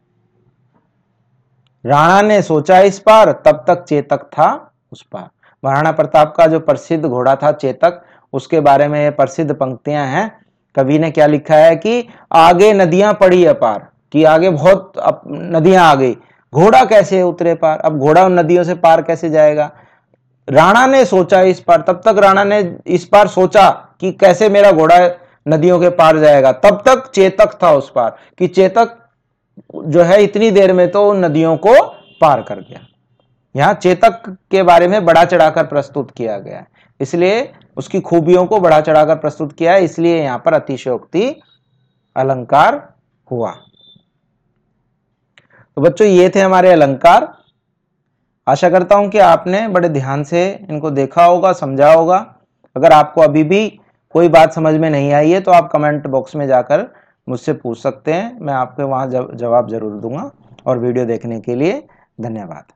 राणा 1.84 2.20
ने 2.22 2.40
सोचा 2.42 2.78
इस 2.80 2.98
पार, 2.98 3.32
तब 3.46 3.64
तक 3.68 3.84
चेतक 3.84 4.24
था 4.32 4.72
उस 4.92 5.02
पार। 5.02 5.28
महाराणा 5.62 5.92
प्रताप 5.92 6.34
का 6.36 6.46
जो 6.46 6.60
प्रसिद्ध 6.60 7.04
घोड़ा 7.04 7.34
था 7.36 7.52
चेतक 7.52 8.02
उसके 8.32 8.60
बारे 8.60 8.88
में 8.88 9.16
प्रसिद्ध 9.16 9.52
पंक्तियाँ 9.52 10.06
हैं। 10.06 10.30
कवि 10.74 10.98
ने 10.98 11.10
क्या 11.10 11.26
लिखा 11.26 11.56
है 11.56 11.76
कि 11.76 12.08
आगे 12.32 12.72
नदियाँ 12.74 13.12
पड़ी 13.14 13.44
अपार 13.46 13.86
कि 14.12 14.24
आगे 14.26 14.50
बहुत 14.50 14.92
नदियाँ 15.26 15.84
आ 15.84 15.94
गई। 15.94 16.16
घोड़ा 16.52 16.84
कैसे 16.84 17.22
उतरे 17.22 17.54
पार? 17.54 17.78
अब 17.78 17.98
घोड़ा 17.98 18.24
उन 18.24 18.38
नदियों 18.38 18.64
से 18.64 18.74
पार 18.76 19.02
कैसे 19.02 19.30
जाएगा? 19.30 19.70
राणा 20.48 20.86
ने 20.86 21.04
सोचा 21.04 21.40
इस 21.42 21.60
पार, 21.60 21.80
तब 21.80 22.00
तक 22.06 22.18
राणा 22.18 22.44
ने 22.44 22.60
इस 22.86 23.04
पार 23.04 23.28
सोचा 23.28 23.68
कि 24.00 24.12
कैसे 24.12 24.48
मेरा 24.48 24.70
घोड़ा 24.72 24.98
नदियों 25.46 25.78
के 25.80 25.88
पार 25.90 26.18
जाएगा। 26.18 26.52
तब 26.54 26.82
तक 26.86 27.10
चेतक 27.14 27.58
था 27.62 27.72
उस 27.72 27.90
पार, 27.90 28.16
कि 28.38 28.46
चेतक 28.48 28.96
जो 29.76 30.02
है 30.02 30.22
इतनी 30.24 30.50
देर 30.50 30.72
में 30.72 30.90
तो 30.90 31.08
उन 31.10 31.24
नदियों 31.24 31.56
को 31.56 31.74
पार 32.20 32.42
कर 32.42 32.60
गया। 32.60 32.80
यहाँ 33.54 33.74
चेतक 33.74 34.22
के 34.50 34.62
बारे 34.62 34.88
में 34.88 35.04
बड़ा 35.04 35.24
चढ़ाकर 35.24 35.66
प्रस्तुत 35.66 36.10
किया 36.10 36.38
गया 36.38 36.64
इसलिए 37.00 37.40
उसकी 37.78 38.00
खूबियों 38.00 38.44
को 38.46 38.58
बढ़ा 38.60 38.80
चढ़ाकर 38.80 39.16
प्रस्तुत 39.16 39.52
किया 39.52 39.72
है, 39.72 39.84
इसलिए 39.84 40.22
यहाँ 40.22 40.42
पर 40.44 40.54
अतिशयोक्ति 40.54 41.34
अलंकार 42.16 42.82
हुआ। 43.30 43.50
तो 45.76 45.82
बच्चों, 45.82 46.06
ये 46.06 46.30
थे 46.34 46.40
हमारे 46.40 46.72
अलंकार। 46.72 47.32
आशा 48.46 48.70
करता 48.70 48.96
हूँ 48.96 49.08
कि 49.10 49.18
आपने 49.20 49.66
बड़े 49.68 49.88
ध्यान 49.90 50.24
से 50.24 50.48
इनको 50.70 50.90
देखा 50.92 51.24
होगा, 51.24 51.52
समझा 51.54 51.92
होगा। 51.92 52.18
अगर 52.76 52.92
आपको 52.92 53.20
अभी 53.20 53.42
भी 53.44 53.68
कोई 54.14 54.28
बात 54.30 54.52
समझ 54.52 54.74
में 54.74 54.88
नहीं 54.90 55.12
आई 55.12 55.30
है 55.30 55.40
तो 55.40 55.50
आप 55.52 55.70
कमेंट 55.72 56.06
बॉक्स 56.06 56.36
में 56.36 56.46
जाकर 56.46 56.86
मुझसे 57.26 57.52
पूछ 57.54 57.78
सकते 57.78 58.12
हैं। 58.12 58.38
मैं 58.40 58.54
आपके 58.54 58.82
वहाँ 58.84 59.06
जवाब 59.08 59.68
ज़रूर 59.70 59.92
दूँगा। 59.92 60.30
और 60.66 60.78
वीडियो 60.78 61.04
देखने 61.06 61.40
के 61.40 61.54
लिए 61.54 61.82
धन्यवाद। 62.18 62.72